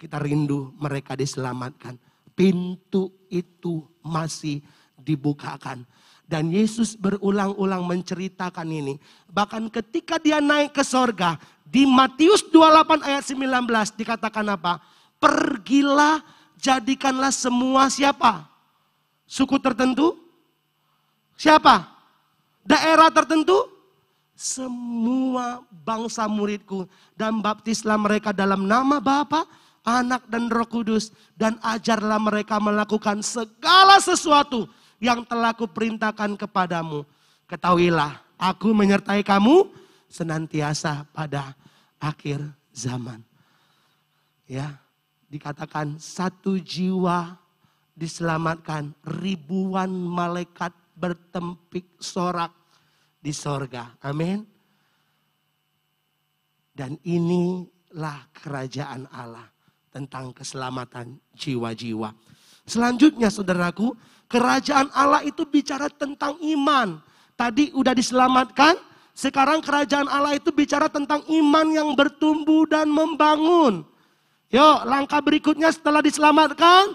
kita 0.00 0.16
rindu 0.16 0.72
mereka 0.80 1.12
diselamatkan. 1.12 2.00
Pintu 2.32 3.12
itu 3.28 3.84
masih 4.00 4.64
dibukakan. 4.96 5.84
Dan 6.30 6.54
Yesus 6.54 6.94
berulang-ulang 6.94 7.82
menceritakan 7.90 8.70
ini. 8.70 9.02
Bahkan 9.26 9.66
ketika 9.66 10.14
dia 10.22 10.38
naik 10.38 10.78
ke 10.78 10.86
sorga, 10.86 11.34
di 11.66 11.82
Matius 11.82 12.46
28 12.54 13.02
ayat 13.02 13.24
19 13.26 13.98
dikatakan 13.98 14.46
apa? 14.54 14.78
Pergilah 15.18 16.22
jadikanlah 16.54 17.34
semua 17.34 17.90
siapa? 17.90 18.46
Suku 19.26 19.58
tertentu? 19.58 20.14
Siapa? 21.34 21.90
Daerah 22.62 23.10
tertentu? 23.10 23.66
Semua 24.38 25.66
bangsa 25.82 26.30
muridku. 26.30 26.86
Dan 27.18 27.42
baptislah 27.42 27.98
mereka 27.98 28.30
dalam 28.30 28.70
nama 28.70 29.02
Bapa, 29.02 29.50
Anak 29.82 30.30
dan 30.30 30.46
Roh 30.46 30.70
Kudus. 30.70 31.10
Dan 31.34 31.58
ajarlah 31.58 32.22
mereka 32.22 32.62
melakukan 32.62 33.18
segala 33.18 33.98
sesuatu 33.98 34.70
yang 35.00 35.24
telah 35.24 35.56
kuperintahkan 35.56 36.36
kepadamu. 36.36 37.02
Ketahuilah, 37.48 38.20
aku 38.36 38.70
menyertai 38.70 39.24
kamu 39.26 39.66
senantiasa 40.06 41.08
pada 41.10 41.56
akhir 41.98 42.38
zaman. 42.70 43.24
Ya, 44.46 44.78
dikatakan 45.32 45.98
satu 45.98 46.60
jiwa 46.60 47.40
diselamatkan, 48.00 48.96
ribuan 49.04 49.92
malaikat 49.92 50.72
bertempik 50.96 52.00
sorak 52.00 52.52
di 53.20 53.32
sorga. 53.36 53.92
Amin. 54.00 54.44
Dan 56.72 56.96
inilah 57.04 58.24
kerajaan 58.32 59.04
Allah 59.12 59.44
tentang 59.92 60.32
keselamatan 60.32 61.20
jiwa-jiwa. 61.36 62.08
Selanjutnya 62.64 63.28
saudaraku, 63.28 63.92
Kerajaan 64.30 64.94
Allah 64.94 65.26
itu 65.26 65.42
bicara 65.42 65.90
tentang 65.90 66.38
iman. 66.38 67.02
Tadi 67.34 67.74
udah 67.74 67.90
diselamatkan, 67.90 68.78
sekarang 69.10 69.58
kerajaan 69.58 70.06
Allah 70.06 70.38
itu 70.38 70.54
bicara 70.54 70.86
tentang 70.86 71.26
iman 71.26 71.66
yang 71.74 71.90
bertumbuh 71.98 72.62
dan 72.70 72.86
membangun. 72.86 73.82
Yuk, 74.54 74.78
langkah 74.86 75.18
berikutnya 75.18 75.74
setelah 75.74 75.98
diselamatkan, 75.98 76.94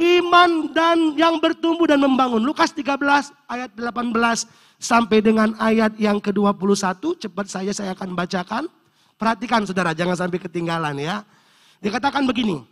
iman 0.00 0.50
dan 0.72 1.12
yang 1.20 1.36
bertumbuh 1.36 1.84
dan 1.84 2.00
membangun. 2.00 2.40
Lukas 2.40 2.72
13 2.72 2.96
ayat 3.48 3.70
18 3.76 4.48
sampai 4.80 5.20
dengan 5.20 5.52
ayat 5.60 5.92
yang 6.00 6.16
ke-21, 6.16 7.28
cepat 7.28 7.46
saya 7.48 7.72
saya 7.76 7.92
akan 7.92 8.16
bacakan. 8.16 8.64
Perhatikan 9.20 9.68
saudara, 9.68 9.92
jangan 9.92 10.16
sampai 10.16 10.40
ketinggalan 10.40 10.96
ya. 10.96 11.20
Dikatakan 11.84 12.24
begini, 12.24 12.64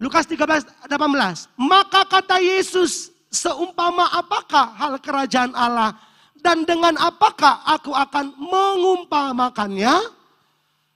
Lukas 0.00 0.24
13, 0.24 0.64
18. 0.88 1.60
Maka 1.60 2.08
kata 2.08 2.40
Yesus, 2.40 3.12
seumpama 3.28 4.08
apakah 4.16 4.72
hal 4.72 4.96
kerajaan 4.96 5.52
Allah 5.52 5.92
dan 6.40 6.64
dengan 6.64 6.96
apakah 6.96 7.60
aku 7.68 7.92
akan 7.92 8.32
mengumpamakannya? 8.40 10.18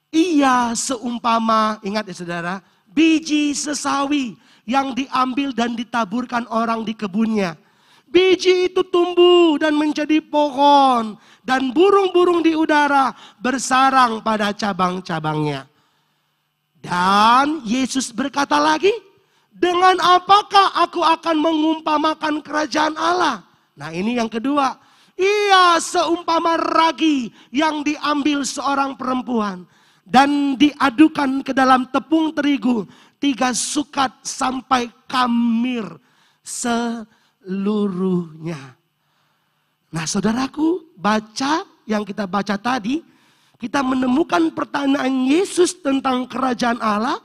Ia 0.09 0.73
seumpama, 0.73 1.85
ingat 1.85 2.09
ya 2.09 2.15
saudara, 2.17 2.55
biji 2.89 3.53
sesawi 3.53 4.41
yang 4.65 4.97
diambil 4.97 5.53
dan 5.53 5.77
ditaburkan 5.77 6.49
orang 6.49 6.81
di 6.87 6.97
kebunnya. 6.97 7.61
Biji 8.09 8.71
itu 8.71 8.87
tumbuh 8.89 9.59
dan 9.59 9.75
menjadi 9.75 10.23
pohon 10.23 11.19
dan 11.43 11.75
burung-burung 11.75 12.47
di 12.47 12.55
udara 12.55 13.11
bersarang 13.43 14.23
pada 14.23 14.55
cabang-cabangnya. 14.55 15.74
Dan 16.85 17.65
Yesus 17.65 18.13
berkata 18.13 18.61
lagi, 18.61 18.93
dengan 19.49 19.97
apakah 20.05 20.85
aku 20.85 21.01
akan 21.01 21.41
mengumpamakan 21.41 22.45
kerajaan 22.45 22.93
Allah? 23.01 23.41
Nah 23.73 23.89
ini 23.89 24.21
yang 24.21 24.29
kedua. 24.29 24.85
Ia 25.15 25.79
seumpama 25.79 26.59
ragi 26.59 27.31
yang 27.55 27.87
diambil 27.87 28.43
seorang 28.43 28.99
perempuan 28.99 29.63
dan 30.03 30.59
diadukan 30.59 31.39
ke 31.47 31.55
dalam 31.55 31.87
tepung 31.89 32.35
terigu 32.35 32.83
tiga 33.23 33.55
sukat 33.55 34.11
sampai 34.27 34.91
kamir 35.07 35.87
seluruhnya. 36.43 38.75
Nah 39.95 40.05
saudaraku 40.05 40.99
baca 40.99 41.63
yang 41.87 42.03
kita 42.03 42.27
baca 42.27 42.59
tadi 42.59 43.14
kita 43.59 43.81
menemukan 43.81 44.51
pertanyaan 44.51 45.27
Yesus 45.27 45.79
tentang 45.79 46.27
kerajaan 46.27 46.83
Allah 46.83 47.19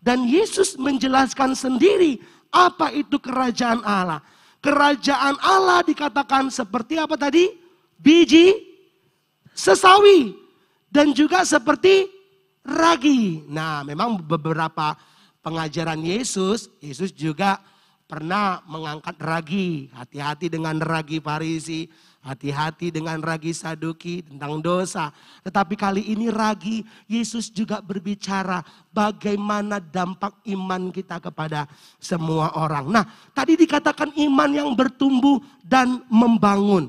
dan 0.00 0.24
Yesus 0.24 0.76
menjelaskan 0.80 1.56
sendiri 1.56 2.20
apa 2.52 2.92
itu 2.94 3.20
kerajaan 3.20 3.84
Allah. 3.84 4.20
Kerajaan 4.64 5.36
Allah 5.44 5.84
dikatakan 5.84 6.48
seperti 6.48 6.96
apa 6.96 7.20
tadi? 7.20 7.52
Biji 8.00 8.52
sesawi 9.52 10.32
dan 10.88 11.12
juga 11.12 11.44
seperti 11.44 12.08
ragi. 12.64 13.44
Nah, 13.48 13.84
memang 13.84 14.18
beberapa 14.24 14.96
pengajaran 15.44 16.00
Yesus, 16.00 16.72
Yesus 16.80 17.12
juga 17.12 17.60
pernah 18.04 18.60
mengangkat 18.68 19.16
ragi. 19.20 19.88
Hati-hati 19.92 20.52
dengan 20.52 20.80
ragi 20.80 21.18
Farisi, 21.18 21.88
Hati-hati 22.24 22.88
dengan 22.88 23.20
ragi 23.20 23.52
saduki 23.52 24.24
tentang 24.24 24.64
dosa. 24.64 25.12
Tetapi 25.44 25.76
kali 25.76 26.08
ini 26.08 26.32
ragi 26.32 26.80
Yesus 27.04 27.52
juga 27.52 27.84
berbicara 27.84 28.64
bagaimana 28.88 29.76
dampak 29.76 30.40
iman 30.48 30.88
kita 30.88 31.20
kepada 31.20 31.68
semua 32.00 32.48
orang. 32.56 32.88
Nah 32.88 33.04
tadi 33.36 33.60
dikatakan 33.60 34.16
iman 34.16 34.50
yang 34.56 34.72
bertumbuh 34.72 35.36
dan 35.60 36.00
membangun. 36.08 36.88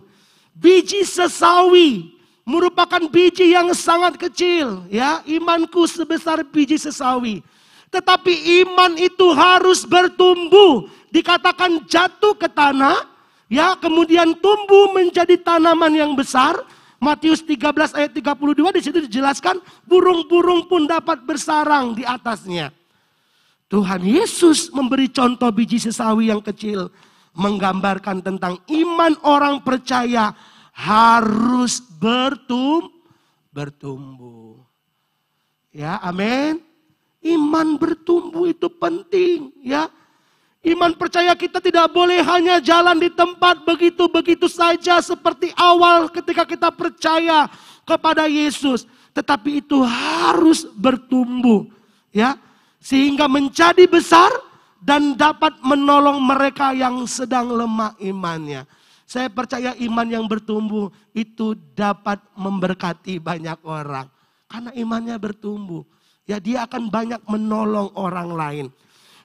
Biji 0.56 1.04
sesawi 1.04 2.16
merupakan 2.48 3.04
biji 3.12 3.52
yang 3.52 3.76
sangat 3.76 4.16
kecil. 4.16 4.88
ya 4.88 5.20
Imanku 5.28 5.84
sebesar 5.84 6.48
biji 6.48 6.80
sesawi. 6.80 7.44
Tetapi 7.92 8.64
iman 8.64 8.96
itu 8.96 9.36
harus 9.36 9.84
bertumbuh. 9.84 10.88
Dikatakan 11.16 11.88
jatuh 11.88 12.36
ke 12.36 12.52
tanah 12.52 13.16
Ya, 13.46 13.78
kemudian 13.78 14.34
tumbuh 14.42 14.90
menjadi 14.94 15.38
tanaman 15.38 15.94
yang 15.94 16.18
besar. 16.18 16.58
Matius 16.98 17.46
13 17.46 17.94
ayat 17.94 18.12
32 18.18 18.76
di 18.76 18.82
situ 18.82 18.98
dijelaskan 19.06 19.62
burung-burung 19.86 20.66
pun 20.66 20.90
dapat 20.90 21.22
bersarang 21.22 21.94
di 21.94 22.02
atasnya. 22.02 22.74
Tuhan 23.70 24.02
Yesus 24.02 24.74
memberi 24.74 25.12
contoh 25.12 25.52
biji 25.54 25.78
sesawi 25.78 26.34
yang 26.34 26.42
kecil 26.42 26.90
menggambarkan 27.36 28.24
tentang 28.24 28.58
iman 28.72 29.14
orang 29.22 29.62
percaya 29.62 30.34
harus 30.74 31.84
bertum 31.84 32.90
bertumbuh. 33.54 34.58
Ya, 35.70 36.02
amin. 36.02 36.64
Iman 37.22 37.78
bertumbuh 37.78 38.50
itu 38.50 38.72
penting, 38.72 39.52
ya. 39.62 39.92
Iman 40.66 40.98
percaya 40.98 41.38
kita 41.38 41.62
tidak 41.62 41.94
boleh 41.94 42.26
hanya 42.26 42.58
jalan 42.58 42.98
di 42.98 43.14
tempat 43.14 43.62
begitu-begitu 43.62 44.50
saja 44.50 44.98
seperti 44.98 45.54
awal 45.54 46.10
ketika 46.10 46.42
kita 46.42 46.74
percaya 46.74 47.46
kepada 47.86 48.26
Yesus. 48.26 48.90
Tetapi 49.14 49.62
itu 49.62 49.86
harus 49.86 50.66
bertumbuh. 50.74 51.70
ya 52.10 52.34
Sehingga 52.82 53.30
menjadi 53.30 53.86
besar 53.86 54.34
dan 54.82 55.14
dapat 55.14 55.54
menolong 55.62 56.18
mereka 56.18 56.74
yang 56.74 57.06
sedang 57.06 57.54
lemah 57.54 57.94
imannya. 58.02 58.66
Saya 59.06 59.30
percaya 59.30 59.78
iman 59.78 60.08
yang 60.10 60.26
bertumbuh 60.26 60.90
itu 61.14 61.54
dapat 61.78 62.18
memberkati 62.34 63.22
banyak 63.22 63.62
orang. 63.62 64.10
Karena 64.50 64.74
imannya 64.74 65.14
bertumbuh. 65.22 65.86
Ya 66.26 66.42
dia 66.42 66.66
akan 66.66 66.90
banyak 66.90 67.22
menolong 67.30 67.94
orang 67.94 68.30
lain. 68.34 68.68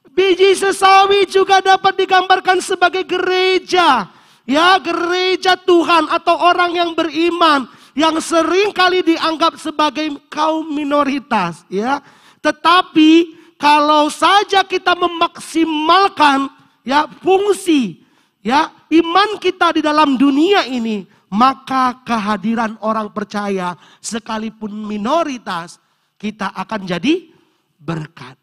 Biji 0.09 0.57
sesawi 0.57 1.29
juga 1.29 1.61
dapat 1.61 2.01
digambarkan 2.01 2.59
sebagai 2.65 3.05
gereja. 3.05 4.09
Ya, 4.49 4.81
gereja 4.81 5.55
Tuhan 5.55 6.11
atau 6.11 6.35
orang 6.35 6.75
yang 6.75 6.91
beriman 6.97 7.71
yang 7.95 8.19
sering 8.19 8.73
kali 8.73 9.05
dianggap 9.05 9.61
sebagai 9.61 10.09
kaum 10.33 10.65
minoritas, 10.65 11.63
ya. 11.69 12.01
Tetapi 12.41 13.37
kalau 13.61 14.09
saja 14.09 14.65
kita 14.65 14.97
memaksimalkan 14.97 16.49
ya 16.81 17.05
fungsi 17.21 18.01
ya 18.41 18.73
iman 18.89 19.37
kita 19.37 19.77
di 19.77 19.85
dalam 19.85 20.17
dunia 20.17 20.65
ini, 20.65 21.05
maka 21.29 22.01
kehadiran 22.01 22.81
orang 22.81 23.13
percaya 23.13 23.77
sekalipun 24.01 24.73
minoritas 24.73 25.77
kita 26.17 26.57
akan 26.57 26.89
jadi 26.89 27.29
berkat. 27.77 28.40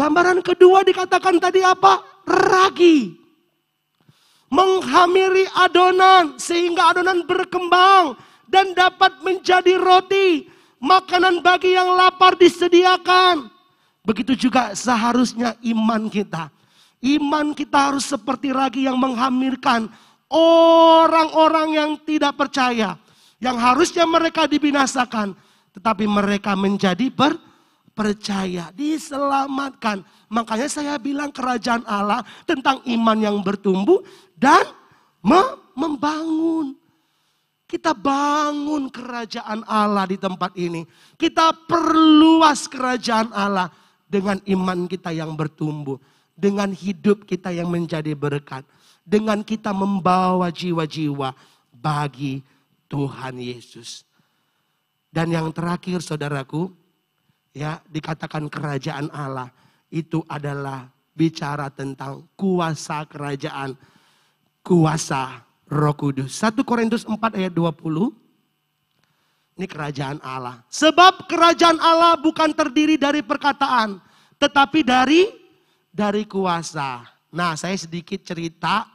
Gambaran 0.00 0.40
kedua 0.40 0.80
dikatakan 0.80 1.36
tadi 1.36 1.60
apa? 1.60 2.00
Ragi. 2.24 3.20
Menghamiri 4.48 5.44
adonan 5.52 6.40
sehingga 6.40 6.96
adonan 6.96 7.28
berkembang 7.28 8.16
dan 8.48 8.72
dapat 8.72 9.20
menjadi 9.20 9.76
roti. 9.76 10.48
Makanan 10.80 11.44
bagi 11.44 11.76
yang 11.76 11.92
lapar 11.92 12.32
disediakan. 12.40 13.52
Begitu 14.00 14.48
juga 14.48 14.72
seharusnya 14.72 15.52
iman 15.68 16.08
kita. 16.08 16.48
Iman 17.04 17.52
kita 17.52 17.92
harus 17.92 18.08
seperti 18.08 18.56
ragi 18.56 18.88
yang 18.88 18.96
menghamirkan 18.96 19.92
orang-orang 20.32 21.76
yang 21.76 21.90
tidak 22.08 22.40
percaya. 22.40 22.96
Yang 23.36 23.56
harusnya 23.60 24.08
mereka 24.08 24.48
dibinasakan. 24.48 25.36
Tetapi 25.76 26.08
mereka 26.08 26.56
menjadi 26.56 27.12
ber, 27.12 27.36
percaya, 28.00 28.72
diselamatkan. 28.72 30.00
Makanya 30.32 30.72
saya 30.72 30.96
bilang 30.96 31.28
kerajaan 31.28 31.84
Allah 31.84 32.24
tentang 32.48 32.80
iman 32.88 33.18
yang 33.20 33.44
bertumbuh 33.44 34.00
dan 34.32 34.64
membangun. 35.76 36.80
Kita 37.68 37.92
bangun 37.92 38.88
kerajaan 38.88 39.68
Allah 39.68 40.08
di 40.08 40.16
tempat 40.16 40.56
ini. 40.56 40.88
Kita 41.20 41.52
perluas 41.68 42.64
kerajaan 42.64 43.36
Allah 43.36 43.68
dengan 44.08 44.40
iman 44.48 44.88
kita 44.88 45.12
yang 45.12 45.36
bertumbuh. 45.36 46.00
Dengan 46.32 46.72
hidup 46.72 47.28
kita 47.28 47.52
yang 47.52 47.68
menjadi 47.68 48.16
berkat. 48.16 48.64
Dengan 49.04 49.44
kita 49.44 49.76
membawa 49.76 50.48
jiwa-jiwa 50.48 51.36
bagi 51.68 52.40
Tuhan 52.88 53.36
Yesus. 53.38 54.08
Dan 55.12 55.36
yang 55.36 55.52
terakhir 55.52 56.00
saudaraku, 56.00 56.79
ya 57.54 57.82
dikatakan 57.90 58.46
kerajaan 58.46 59.10
Allah 59.10 59.50
itu 59.90 60.22
adalah 60.30 60.86
bicara 61.14 61.68
tentang 61.68 62.24
kuasa 62.38 63.04
kerajaan, 63.04 63.74
kuasa 64.62 65.42
Roh 65.70 65.94
Kudus. 65.94 66.38
1 66.38 66.62
Korintus 66.62 67.02
4 67.04 67.38
ayat 67.38 67.52
20. 67.52 68.14
Ini 69.60 69.66
kerajaan 69.68 70.18
Allah. 70.24 70.64
Sebab 70.72 71.28
kerajaan 71.28 71.76
Allah 71.76 72.16
bukan 72.16 72.54
terdiri 72.56 72.96
dari 72.96 73.20
perkataan, 73.20 74.00
tetapi 74.40 74.80
dari 74.80 75.28
dari 75.92 76.24
kuasa. 76.24 77.04
Nah, 77.28 77.54
saya 77.58 77.76
sedikit 77.76 78.24
cerita 78.24 78.88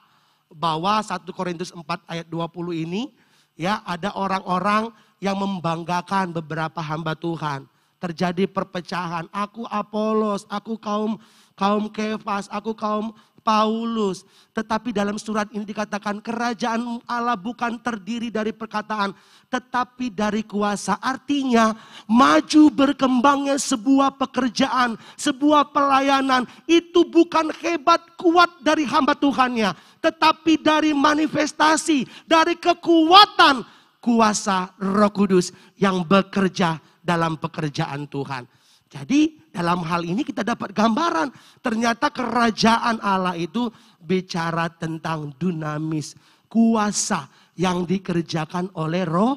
bahwa 0.50 0.98
1 1.04 1.22
Korintus 1.36 1.70
4 1.70 1.86
ayat 2.10 2.28
20 2.28 2.74
ini 2.74 3.14
ya 3.56 3.84
ada 3.86 4.16
orang-orang 4.16 4.90
yang 5.22 5.38
membanggakan 5.38 6.34
beberapa 6.34 6.82
hamba 6.82 7.14
Tuhan. 7.14 7.68
Terjadi 8.06 8.46
perpecahan, 8.46 9.26
aku 9.34 9.66
Apolos, 9.66 10.46
aku 10.46 10.78
kaum 10.78 11.18
kaum 11.58 11.90
Kefas, 11.90 12.46
aku 12.54 12.78
kaum 12.78 13.18
Paulus. 13.46 14.26
Tetapi 14.58 14.90
dalam 14.90 15.22
surat 15.22 15.46
ini 15.54 15.62
dikatakan 15.66 16.18
kerajaan 16.18 17.02
Allah 17.06 17.38
bukan 17.38 17.78
terdiri 17.78 18.34
dari 18.34 18.50
perkataan. 18.50 19.14
Tetapi 19.54 20.10
dari 20.10 20.42
kuasa. 20.42 20.98
Artinya 20.98 21.78
maju 22.10 22.74
berkembangnya 22.74 23.62
sebuah 23.62 24.18
pekerjaan. 24.18 24.98
Sebuah 25.14 25.70
pelayanan. 25.70 26.50
Itu 26.66 27.06
bukan 27.06 27.54
hebat 27.62 28.02
kuat 28.18 28.50
dari 28.66 28.90
hamba 28.90 29.14
Tuhannya. 29.14 29.78
Tetapi 30.02 30.58
dari 30.58 30.98
manifestasi. 30.98 32.26
Dari 32.26 32.58
kekuatan 32.58 33.62
kuasa 34.02 34.74
roh 34.82 35.14
kudus 35.14 35.54
yang 35.78 36.02
bekerja 36.02 36.82
dalam 37.06 37.38
pekerjaan 37.38 38.10
Tuhan. 38.10 38.50
Jadi 38.90 39.52
dalam 39.54 39.86
hal 39.86 40.02
ini 40.02 40.26
kita 40.26 40.42
dapat 40.42 40.74
gambaran. 40.74 41.30
Ternyata 41.62 42.10
kerajaan 42.10 42.98
Allah 43.06 43.38
itu 43.38 43.70
bicara 44.02 44.66
tentang 44.74 45.34
dinamis. 45.38 46.18
Kuasa 46.50 47.30
yang 47.62 47.86
dikerjakan 47.86 48.74
oleh 48.82 49.06
roh, 49.06 49.36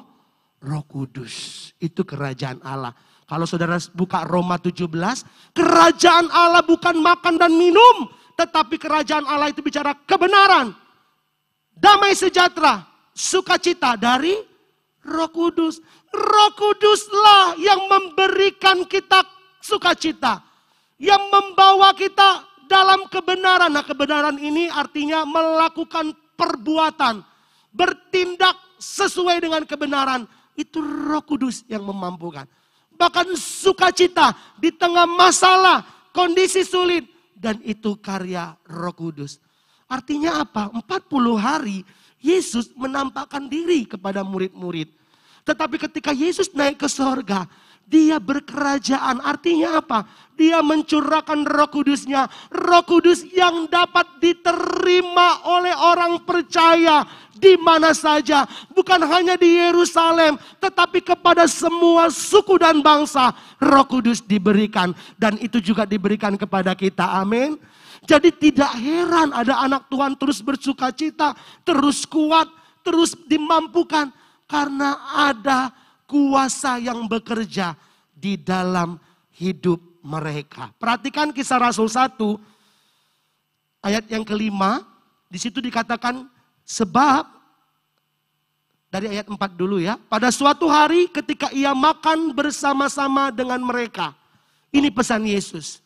roh 0.65 0.83
kudus. 0.89 1.69
Itu 1.77 2.01
kerajaan 2.01 2.63
Allah. 2.65 2.93
Kalau 3.29 3.45
saudara 3.45 3.77
buka 3.93 4.25
Roma 4.25 4.57
17, 4.57 4.89
kerajaan 5.53 6.33
Allah 6.33 6.65
bukan 6.65 6.97
makan 6.97 7.37
dan 7.37 7.53
minum. 7.53 8.09
Tetapi 8.33 8.79
kerajaan 8.79 9.27
Allah 9.27 9.51
itu 9.51 9.59
bicara 9.59 9.93
kebenaran. 10.07 10.71
Damai 11.75 12.15
sejahtera, 12.15 12.87
sukacita 13.11 13.99
dari 13.99 14.33
roh 15.03 15.29
kudus. 15.29 15.83
Roh 16.09 16.51
kuduslah 16.57 17.57
yang 17.61 17.85
memberikan 17.85 18.85
kita 18.89 19.21
sukacita 19.61 20.41
yang 20.99 21.31
membawa 21.31 21.95
kita 21.95 22.43
dalam 22.69 23.07
kebenaran. 23.07 23.71
Nah, 23.71 23.81
kebenaran 23.87 24.37
ini 24.37 24.67
artinya 24.69 25.23
melakukan 25.25 26.13
perbuatan, 26.35 27.23
bertindak 27.71 28.53
sesuai 28.77 29.39
dengan 29.41 29.63
kebenaran. 29.65 30.27
Itu 30.53 30.83
Roh 30.83 31.23
Kudus 31.23 31.63
yang 31.71 31.87
memampukan. 31.87 32.45
Bahkan 32.99 33.31
sukacita 33.39 34.35
di 34.59 34.75
tengah 34.75 35.07
masalah, 35.07 35.87
kondisi 36.11 36.67
sulit 36.67 37.07
dan 37.31 37.63
itu 37.63 37.95
karya 37.95 38.59
Roh 38.67 38.91
Kudus. 38.91 39.39
Artinya 39.87 40.43
apa? 40.43 40.67
40 40.75 41.39
hari 41.39 41.87
Yesus 42.19 42.75
menampakkan 42.75 43.47
diri 43.47 43.87
kepada 43.87 44.21
murid-murid. 44.21 44.98
Tetapi 45.49 45.81
ketika 45.81 46.13
Yesus 46.13 46.53
naik 46.53 46.77
ke 46.77 46.85
sorga, 46.85 47.49
dia 47.89 48.21
berkerajaan. 48.21 49.17
Artinya 49.25 49.81
apa? 49.81 50.05
Dia 50.37 50.61
mencurahkan 50.61 51.41
roh 51.41 51.69
kudusnya. 51.73 52.29
Roh 52.53 52.85
kudus 52.85 53.25
yang 53.33 53.65
dapat 53.65 54.05
diterima 54.21 55.41
oleh 55.49 55.73
orang 55.73 56.21
percaya 56.21 57.01
di 57.33 57.57
mana 57.57 57.97
saja. 57.97 58.45
Bukan 58.77 59.01
hanya 59.09 59.33
di 59.41 59.57
Yerusalem, 59.57 60.37
tetapi 60.61 61.01
kepada 61.01 61.49
semua 61.49 62.13
suku 62.13 62.61
dan 62.61 62.85
bangsa. 62.85 63.33
Roh 63.57 63.89
kudus 63.89 64.21
diberikan. 64.21 64.93
Dan 65.17 65.41
itu 65.41 65.57
juga 65.57 65.89
diberikan 65.89 66.37
kepada 66.37 66.77
kita. 66.77 67.17
Amin. 67.17 67.57
Jadi 68.05 68.29
tidak 68.37 68.69
heran 68.77 69.33
ada 69.33 69.65
anak 69.65 69.89
Tuhan 69.89 70.13
terus 70.13 70.45
bersuka 70.45 70.93
cita, 70.93 71.33
terus 71.65 72.05
kuat, 72.05 72.45
terus 72.85 73.17
dimampukan. 73.25 74.13
Karena 74.49 74.97
ada 75.29 75.69
kuasa 76.09 76.81
yang 76.81 77.05
bekerja 77.05 77.77
di 78.09 78.33
dalam 78.33 78.97
hidup 79.37 79.77
mereka. 80.01 80.73
Perhatikan 80.81 81.29
kisah 81.29 81.61
Rasul 81.61 81.85
1 81.85 82.17
ayat 83.85 84.09
yang 84.09 84.25
kelima. 84.25 84.81
Di 85.29 85.37
situ 85.37 85.61
dikatakan 85.61 86.25
sebab 86.65 87.29
dari 88.89 89.13
ayat 89.13 89.29
4 89.29 89.37
dulu 89.53 89.77
ya. 89.77 90.01
Pada 90.09 90.33
suatu 90.33 90.65
hari 90.65 91.05
ketika 91.13 91.53
ia 91.53 91.77
makan 91.77 92.33
bersama-sama 92.33 93.29
dengan 93.29 93.61
mereka. 93.61 94.17
Ini 94.73 94.89
pesan 94.89 95.29
Yesus. 95.29 95.85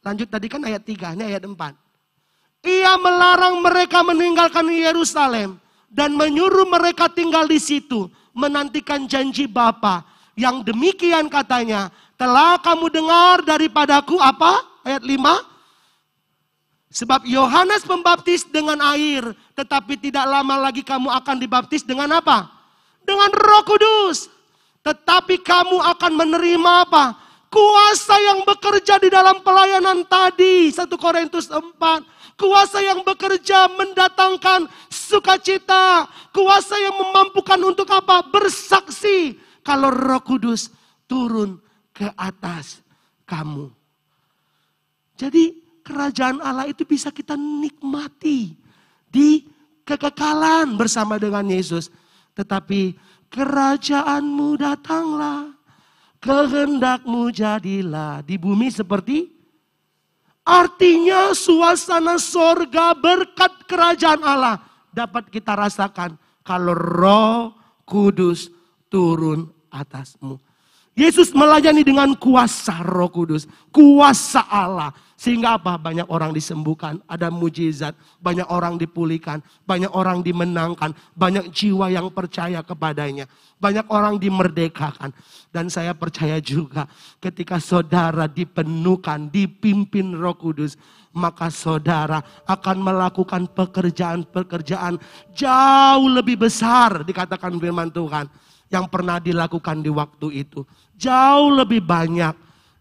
Lanjut 0.00 0.28
tadi 0.28 0.48
kan 0.48 0.64
ayat 0.64 0.84
3, 0.84 1.16
ini 1.16 1.24
ayat 1.24 1.44
4. 1.44 2.64
Ia 2.64 2.96
melarang 2.96 3.60
mereka 3.60 4.00
meninggalkan 4.00 4.68
Yerusalem 4.72 5.60
dan 5.90 6.16
menyuruh 6.16 6.66
mereka 6.66 7.06
tinggal 7.10 7.46
di 7.48 7.58
situ 7.58 8.10
menantikan 8.34 9.06
janji 9.06 9.46
Bapa. 9.46 10.02
Yang 10.34 10.74
demikian 10.74 11.30
katanya, 11.30 11.94
telah 12.18 12.58
kamu 12.58 12.90
dengar 12.90 13.46
daripadaku 13.46 14.18
apa? 14.18 14.66
Ayat 14.82 15.06
5. 15.06 15.54
Sebab 16.94 17.26
Yohanes 17.26 17.82
membaptis 17.86 18.46
dengan 18.46 18.78
air, 18.94 19.34
tetapi 19.58 19.98
tidak 19.98 20.26
lama 20.26 20.70
lagi 20.70 20.82
kamu 20.82 21.10
akan 21.10 21.36
dibaptis 21.38 21.82
dengan 21.86 22.18
apa? 22.18 22.50
Dengan 23.02 23.30
Roh 23.34 23.62
Kudus. 23.66 24.30
Tetapi 24.82 25.42
kamu 25.42 25.78
akan 25.80 26.12
menerima 26.14 26.72
apa? 26.86 27.18
Kuasa 27.50 28.14
yang 28.18 28.42
bekerja 28.42 28.98
di 28.98 29.10
dalam 29.10 29.42
pelayanan 29.42 30.02
tadi. 30.06 30.70
1 30.70 30.86
Korintus 30.98 31.46
4 31.50 31.62
Kuasa 32.34 32.82
yang 32.82 33.06
bekerja 33.06 33.70
mendatangkan 33.70 34.66
sukacita. 34.90 36.10
Kuasa 36.34 36.74
yang 36.82 36.98
memampukan 36.98 37.60
untuk 37.62 37.86
apa? 37.94 38.26
Bersaksi. 38.26 39.38
Kalau 39.62 39.88
roh 39.88 40.20
kudus 40.20 40.68
turun 41.06 41.62
ke 41.94 42.10
atas 42.18 42.82
kamu. 43.22 43.70
Jadi 45.14 45.62
kerajaan 45.86 46.42
Allah 46.42 46.66
itu 46.66 46.82
bisa 46.82 47.14
kita 47.14 47.38
nikmati. 47.38 48.58
Di 49.06 49.46
kekekalan 49.86 50.74
bersama 50.74 51.22
dengan 51.22 51.46
Yesus. 51.46 51.86
Tetapi 52.34 52.98
kerajaanmu 53.30 54.58
datanglah. 54.58 55.54
Kehendakmu 56.18 57.30
jadilah 57.30 58.24
di 58.24 58.40
bumi 58.40 58.72
seperti 58.72 59.33
Artinya 60.44 61.32
suasana 61.32 62.20
sorga 62.20 62.92
berkat 62.92 63.64
kerajaan 63.64 64.20
Allah 64.20 64.60
dapat 64.92 65.32
kita 65.32 65.56
rasakan 65.56 66.20
kalau 66.44 66.76
roh 66.76 67.40
kudus 67.88 68.52
turun 68.92 69.48
atasmu. 69.72 70.36
Yesus 70.94 71.34
melayani 71.34 71.82
dengan 71.82 72.14
kuasa 72.14 72.78
Roh 72.86 73.10
Kudus, 73.10 73.50
kuasa 73.74 74.46
Allah. 74.46 74.94
Sehingga 75.18 75.58
apa? 75.58 75.74
Banyak 75.74 76.06
orang 76.06 76.30
disembuhkan, 76.30 77.02
ada 77.10 77.34
mujizat, 77.34 77.98
banyak 78.22 78.46
orang 78.46 78.78
dipulihkan, 78.78 79.42
banyak 79.66 79.90
orang 79.90 80.22
dimenangkan, 80.22 80.94
banyak 81.18 81.50
jiwa 81.50 81.90
yang 81.90 82.14
percaya 82.14 82.62
kepadanya, 82.62 83.26
banyak 83.58 83.86
orang 83.90 84.22
dimerdekakan. 84.22 85.10
Dan 85.50 85.66
saya 85.66 85.98
percaya 85.98 86.38
juga 86.38 86.86
ketika 87.18 87.58
saudara 87.58 88.30
dipenuhkan, 88.30 89.26
dipimpin 89.34 90.14
Roh 90.14 90.38
Kudus, 90.38 90.78
maka 91.10 91.50
saudara 91.50 92.22
akan 92.46 92.76
melakukan 92.86 93.50
pekerjaan-pekerjaan 93.50 94.98
jauh 95.34 96.06
lebih 96.10 96.38
besar 96.38 97.02
dikatakan 97.02 97.54
firman 97.58 97.90
Tuhan 97.90 98.26
yang 98.72 98.88
pernah 98.88 99.20
dilakukan 99.20 99.84
di 99.84 99.90
waktu 99.92 100.46
itu. 100.46 100.64
Jauh 100.96 101.52
lebih 101.52 101.84
banyak. 101.84 102.34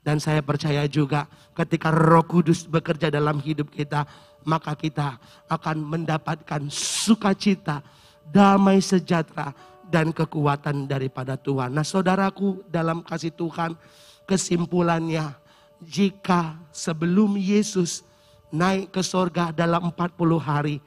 Dan 0.04 0.20
saya 0.20 0.44
percaya 0.44 0.84
juga 0.84 1.32
ketika 1.56 1.88
roh 1.88 2.28
kudus 2.28 2.68
bekerja 2.68 3.08
dalam 3.08 3.40
hidup 3.40 3.72
kita, 3.72 4.04
maka 4.44 4.76
kita 4.76 5.16
akan 5.48 5.80
mendapatkan 5.80 6.68
sukacita, 6.68 7.80
damai 8.28 8.84
sejahtera, 8.84 9.56
dan 9.88 10.12
kekuatan 10.12 10.92
daripada 10.92 11.40
Tuhan. 11.40 11.72
Nah 11.72 11.88
saudaraku 11.88 12.68
dalam 12.68 13.00
kasih 13.00 13.32
Tuhan, 13.32 13.80
kesimpulannya, 14.28 15.32
jika 15.80 16.60
sebelum 16.76 17.40
Yesus 17.40 18.04
naik 18.52 18.92
ke 18.92 19.00
sorga 19.00 19.56
dalam 19.56 19.88
40 19.88 20.36
hari, 20.36 20.84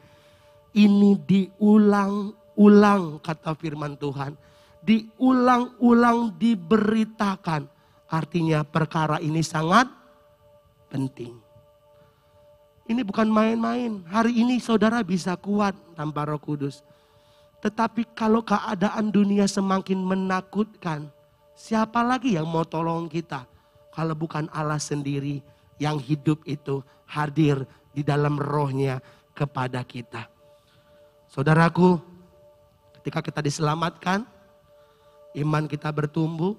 ini 0.76 1.16
diulang-ulang 1.24 3.16
kata 3.24 3.56
firman 3.56 3.96
Tuhan 3.96 4.36
diulang-ulang 4.86 6.38
diberitakan. 6.38 7.66
Artinya 8.06 8.62
perkara 8.62 9.18
ini 9.18 9.42
sangat 9.42 9.90
penting. 10.86 11.34
Ini 12.86 13.02
bukan 13.02 13.26
main-main. 13.26 14.06
Hari 14.06 14.30
ini 14.30 14.62
saudara 14.62 15.02
bisa 15.02 15.34
kuat 15.34 15.74
tanpa 15.98 16.22
roh 16.22 16.38
kudus. 16.38 16.86
Tetapi 17.58 18.14
kalau 18.14 18.46
keadaan 18.46 19.10
dunia 19.10 19.50
semakin 19.50 19.98
menakutkan, 19.98 21.10
siapa 21.58 22.06
lagi 22.06 22.38
yang 22.38 22.46
mau 22.46 22.62
tolong 22.62 23.10
kita? 23.10 23.42
Kalau 23.90 24.14
bukan 24.14 24.46
Allah 24.54 24.78
sendiri 24.78 25.42
yang 25.82 25.98
hidup 25.98 26.46
itu 26.46 26.78
hadir 27.10 27.66
di 27.90 28.06
dalam 28.06 28.38
rohnya 28.38 29.02
kepada 29.34 29.82
kita. 29.82 30.30
Saudaraku, 31.26 31.98
ketika 33.00 33.18
kita 33.18 33.42
diselamatkan, 33.42 34.35
iman 35.36 35.68
kita 35.68 35.92
bertumbuh, 35.92 36.56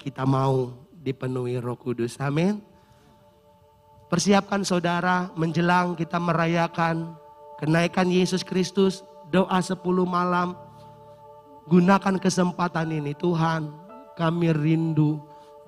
kita 0.00 0.24
mau 0.24 0.72
dipenuhi 0.90 1.60
roh 1.60 1.76
kudus. 1.76 2.16
Amin. 2.16 2.64
Persiapkan 4.08 4.64
saudara 4.64 5.28
menjelang 5.36 5.92
kita 5.98 6.16
merayakan 6.16 7.12
kenaikan 7.60 8.08
Yesus 8.08 8.40
Kristus. 8.40 9.04
Doa 9.32 9.58
sepuluh 9.64 10.06
malam. 10.06 10.54
Gunakan 11.66 12.20
kesempatan 12.20 12.92
ini 12.92 13.16
Tuhan 13.16 13.72
kami 14.14 14.52
rindu 14.52 15.18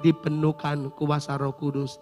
dipenuhkan 0.04 0.92
kuasa 0.92 1.40
roh 1.40 1.56
kudus. 1.56 1.98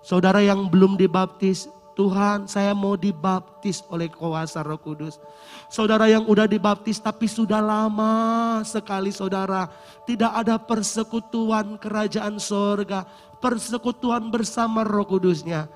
Saudara 0.00 0.40
yang 0.40 0.68
belum 0.68 0.96
dibaptis 0.96 1.68
Tuhan 1.94 2.50
saya 2.50 2.74
mau 2.74 2.98
dibaptis 2.98 3.86
oleh 3.86 4.10
kuasa 4.10 4.66
roh 4.66 4.78
kudus. 4.82 5.22
Saudara 5.70 6.10
yang 6.10 6.26
udah 6.26 6.50
dibaptis 6.50 6.98
tapi 6.98 7.30
sudah 7.30 7.62
lama 7.62 8.60
sekali 8.66 9.14
saudara. 9.14 9.70
Tidak 10.02 10.34
ada 10.34 10.58
persekutuan 10.58 11.78
kerajaan 11.78 12.42
sorga. 12.42 13.06
Persekutuan 13.38 14.28
bersama 14.34 14.82
roh 14.82 15.06
kudusnya. 15.06 15.70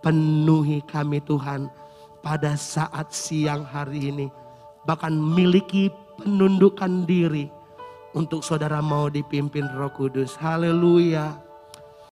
Penuhi 0.00 0.80
kami 0.88 1.20
Tuhan 1.20 1.68
pada 2.24 2.56
saat 2.56 3.12
siang 3.12 3.68
hari 3.68 4.08
ini. 4.08 4.26
Bahkan 4.88 5.12
miliki 5.12 5.92
penundukan 6.16 7.04
diri 7.04 7.52
untuk 8.16 8.40
saudara 8.40 8.80
mau 8.80 9.12
dipimpin 9.12 9.68
roh 9.76 9.92
kudus. 9.92 10.32
Haleluya. 10.40 11.47